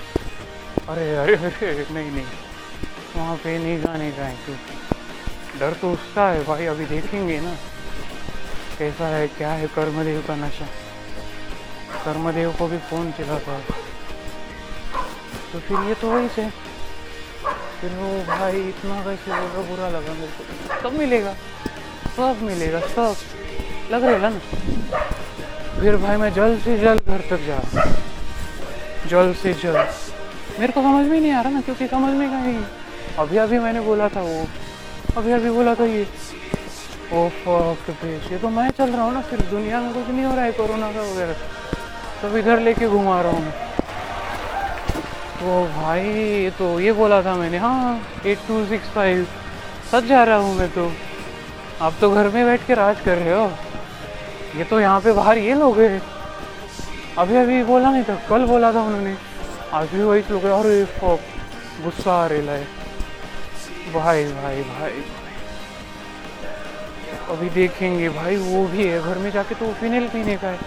[0.88, 2.26] अरे अरे अरे, नहीं नहीं।
[3.16, 7.54] वहाँ पे नहीं जाने का है क्योंकि डर तो उसका है भाई, अभी देखेंगे ना।
[8.80, 10.66] कैसा है, क्या है, कर्मदेव का नशा।
[12.06, 13.60] कर्मदेव को भी फ़ोन चला था।
[15.54, 16.49] तो फिर ये तो वही से।
[17.82, 21.34] फिर वो भाई इतना कैसे बोल, बुरा लगा मेरे को। सब मिलेगा?
[22.18, 22.80] सब मिलेगा?
[22.80, 23.14] सब
[23.91, 24.39] लग रहेगा ना?
[25.82, 27.62] फिर भाई मैं जल्द से जल्द घर तक जा।
[29.10, 32.39] जल्द से जल्द। मेरे को समझ में नहीं आ रहा ना क्योंकि समझ में का
[32.39, 32.64] नहीं
[33.20, 34.45] अभी अभी मैंने बोला था वो।
[35.18, 36.06] अभी अभी बोला था ये।
[37.14, 37.89] ओ फक
[38.32, 40.52] ये तो मैं चल रहा हूँ ना सिर्फ़ दुनिया में कुछ नहीं हो रहा है
[40.52, 41.34] कोरोना का वगैरह।
[42.22, 43.52] सब इधर लेके घुमा रहा हूँ मैं।
[45.39, 49.26] तो भाई ये तो ये बोला था मैंने। हाँ एट टू सिक्स फाइव
[49.91, 50.91] सच जा रहा हूँ मैं तो।
[51.82, 53.52] आप तो घर में बैठ के राज कर रहे हो।
[54.58, 56.02] ये तो यहाँ पे बाहर ये लोग हैं।
[57.18, 59.16] अभी अभी बोला नहीं था, कल बोला था उन्होंने।
[59.74, 60.86] आज भी वही लोग हैं अरे
[61.84, 62.64] गुस्सा आ रहा है।
[63.93, 65.01] भाई भाई भाई
[67.30, 70.59] अभी देखेंगे, भाई, वो भी है, घर में जाके तो फिनेल पीने का है।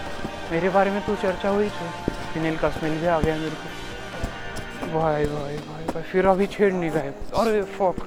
[0.51, 1.87] मेरे बारे में तो चर्चा हुई थी।
[2.33, 6.89] फिनेल का स्मेल भी आ गया मेरे को। भाई भाई भाई भाई, फिर अभी छेड़ने
[6.89, 8.03] का है। अरे फक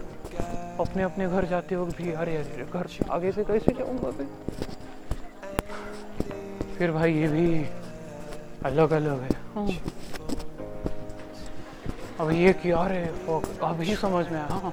[0.80, 4.10] अपने अपने घर जाते वक्त भी, अरे अरे, घर आगे से कैसे जाऊँगा
[6.78, 7.66] फिर भाई, ये भी
[8.66, 9.28] अलग अलग है।
[12.20, 14.72] अब ये कि अरे फक अभी समझ में आया। हाँ।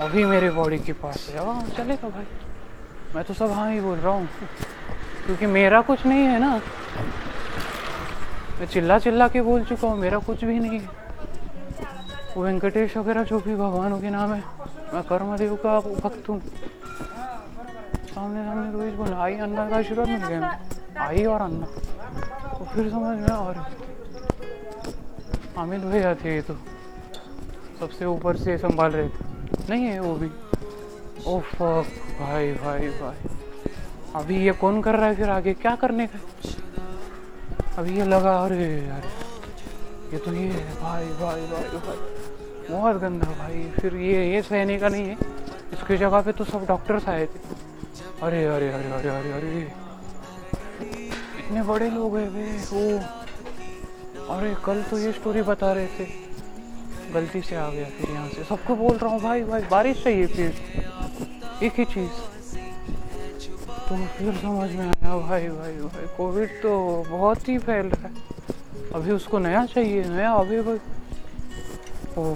[0.00, 2.26] अभी मेरे बॉडी के पास है। हाँ चलेगा भाई।
[3.14, 4.28] मैं तो सब हाँ ही बोल रहा हूँ।
[5.26, 6.60] क्योंकि मेरा कुछ नहीं है ना।
[8.58, 10.88] मैं चिल्ला चिल्ला के बोल चुका हूँ मेरा कुछ भी नहीं है।
[12.36, 14.42] वो वेंकटेश वगैरह जो भी भगवानों के नाम है
[14.94, 16.40] मैं कर्मदेव का भक्त हूँ।
[18.14, 20.58] सामने सामने रोज बोला आई अन्ना का आशीर्वाद मिल गया।
[21.06, 21.66] आई और अन्ना।
[22.64, 23.56] तो फिर समझ में और
[25.58, 26.54] अमित भैया थे तो।
[27.80, 29.24] सबसे ऊपर से संभाल रहे थे।
[29.68, 30.28] नहीं है वो भी।
[31.26, 31.90] ओ फक
[32.20, 33.28] भाई भाई भाई।
[34.14, 35.52] अभी ये कौन कर रहा है फिर आगे?
[35.54, 36.18] क्या करने का
[37.78, 39.12] अभी ये लगा अरे अरे
[40.12, 44.78] ये तो ये है, भाई भाई भाई भाई। बहुत गंदा भाई। फिर ये ये सहने
[44.78, 45.16] का नहीं है।
[45.72, 47.38] इसकी जगह पे तो सब डॉक्टर्स आए थे।
[48.22, 49.83] अरे अरे अरे अरे अरे अरे अरे अरे।
[51.44, 52.82] इतने बड़े लोग हैं वे। वो
[54.34, 56.04] अरे, कल तो ये स्टोरी बता रहे थे।
[57.14, 60.26] गलती से आ गया फिर यहाँ से। सबको बोल रहा हूँ, भाई भाई, बारिश चाहिए
[60.26, 60.50] फिर।
[61.62, 62.22] एक ही चीज़।
[63.88, 68.14] तो फिर समझ में आया, भाई भाई भाई कोविड तो बहुत ही फैल रहा है।
[68.94, 70.78] अभी उसको नया चाहिए, नया अभी भाई
[72.16, 72.34] ओ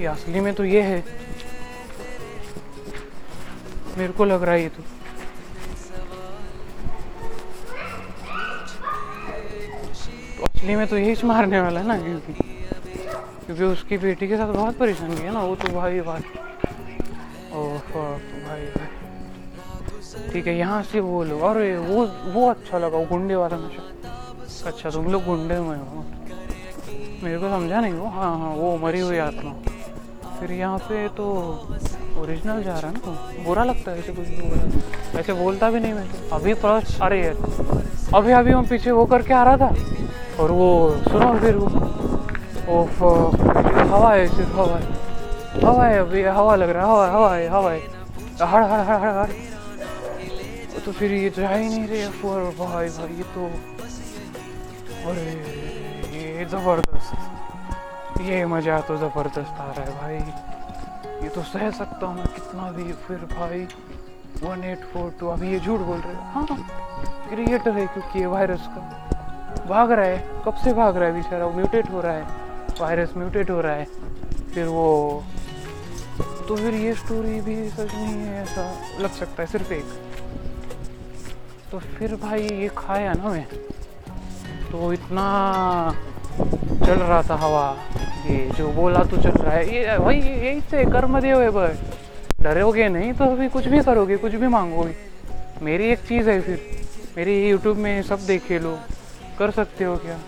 [0.00, 1.00] ये असली में तो ये है।
[3.98, 4.82] मेरे को लग रहा है ये तो
[10.64, 12.32] तो असली में तो यही मारने वाला है ना, क्योंकि
[13.44, 16.22] क्योंकि उसकी बेटी के साथ बहुत परेशानी है ना, वो तो भाई भाई।
[17.52, 18.88] ओह, भाई भाई।
[20.32, 23.82] ठीक है, यहाँ से वो लोग, अरे, वो वो अच्छा लगा, वो गुंडे वाला नशा।
[24.64, 26.04] अच्छा तुम लोग गुंडे में हो।
[27.22, 28.06] मेरे को समझा नहीं वो?
[28.08, 29.52] हाँ हाँ वो मरी हुई आत्मा।
[30.40, 31.24] फिर यहाँ पे तो
[32.18, 35.80] ओरिजिनल जा रहा है ना बुरा लगता है ऐसे कुछ भी बुरा ऐसे बोलता भी
[35.80, 37.36] नहीं मैं तो। अभी फ़र्स्ट, अरे यार
[38.14, 39.70] अभी अभी मैं पीछे वो करके आ रहा था।
[40.40, 40.68] और वो
[41.08, 41.66] सुनो फिर वो।
[42.68, 43.02] ओफ
[43.90, 47.48] हवा है सिर्फ़ हवा है। हवा है अभी, हवा लग रहा है, हवा हवा है
[47.48, 47.80] हवा है।
[48.42, 49.32] हड़ हड़ हड़ हड़ हड़।
[50.84, 53.46] तो फिर ये जा ही नहीं रहे और भाई भाई, ये तो
[55.10, 55.30] अरे,
[56.14, 60.16] ये ज़बरदस्त। ये मज़ा तो ज़बरदस्त आ रहा है भाई।
[61.22, 63.66] ये तो सह सकता हूँ मैं कितना भी, फिर भाई।
[64.42, 66.46] वन एट फोर टू, अभी ये झूठ बोल रहे हाँ।
[67.30, 69.03] क्रिएटर है क्योंकि ये वायरस का।
[69.68, 71.44] भाग रहा है। कब से भाग रहा है बेचारा?
[71.44, 72.22] वो म्यूटेट हो रहा है।
[72.80, 73.84] वायरस म्यूटेट हो रहा है।
[74.54, 75.22] फिर वो
[76.48, 79.84] तो फिर ये स्टोरी भी सच नहीं है ऐसा। लग सकता है सिर्फ़ एक।
[81.72, 83.44] तो फिर भाई ये खाया ना मैं।
[84.72, 85.22] तो इतना
[86.86, 87.76] चल रहा था हवा।
[88.26, 91.76] ये जो बोला तो चल रहा है। ये भाई यही से कर्म देव है बस।
[92.40, 94.94] डरोगे नहीं तो अभी कुछ भी करोगे, कुछ भी मांगोगे।
[95.62, 96.56] मेरी एक चीज़ है फिर।
[97.16, 98.76] मेरी यूट्यूब में सब देखे लो
[99.38, 100.18] कर सकते हो क्या?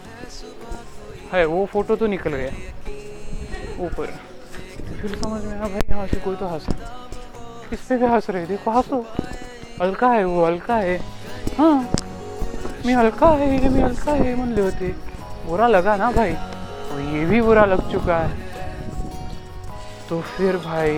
[1.32, 2.50] है, वो फ़ोटो तो निकल गया।
[3.84, 4.06] ऊपर।
[5.00, 6.66] फिर समझ में आया, भाई, यहाँ से कोई तो हंस
[7.70, 9.04] किस पे भी हंस रहे देखो, हंसो।
[9.82, 10.96] हल्का है वो, हल्का है।
[11.58, 11.82] हाँ।
[12.86, 14.94] मैं हल्का है मैं हल्का है, मन ले होते
[15.46, 16.32] बुरा लगा ना, भाई।
[16.90, 18.36] तो ये भी बुरा लग चुका है।
[20.10, 20.92] तो फिर भाई,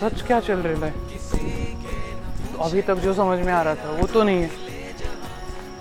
[0.00, 0.92] सच क्या चल रहा है
[2.52, 4.63] तो अभी तक जो समझ में आ रहा था, वो तो नहीं है।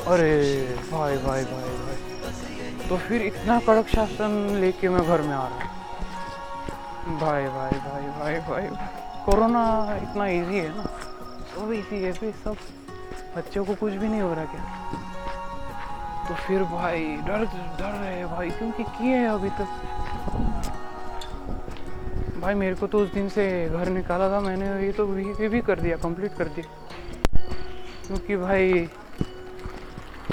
[0.08, 5.48] अरे, भाई भाई भाई भाई। तो फिर इतना कड़क शासन लेके मैं घर में आ
[5.48, 8.68] रहा हूँ। भाई भाई भाई भाई भाई
[9.26, 10.84] कोरोना इतना इजी है ना?
[11.56, 12.56] सब इजी है फिर सब।
[13.38, 14.64] बच्चों को कुछ भी नहीं हो रहा क्या?
[16.28, 17.46] तो फिर भाई, डर
[17.80, 19.68] डर रहे भाई, क्योंकि किए हैं अभी तक?
[22.40, 25.62] भाई, मेरे को तो उस दिन से घर निकाला था मैंने, ये तो ये भी
[25.62, 26.68] कर दिया कंप्लीट कर दिया।
[28.08, 28.90] क्योंकि भाई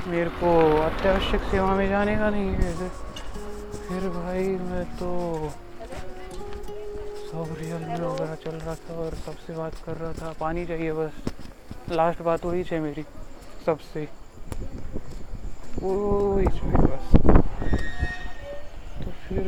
[0.07, 2.88] मेरे को अत्यावश्यक सेवा में जाने का नहीं है
[3.88, 5.49] फिर भाई मैं तो
[7.30, 10.93] सब रियल में वगैरह चल रहा था और सबसे बात कर रहा था, पानी चाहिए
[10.93, 11.11] बस।
[11.91, 13.03] लास्ट बात वही है मेरी,
[13.66, 14.09] सबसे।
[15.82, 17.16] वही चाहिए बस।
[19.05, 19.45] तो फिर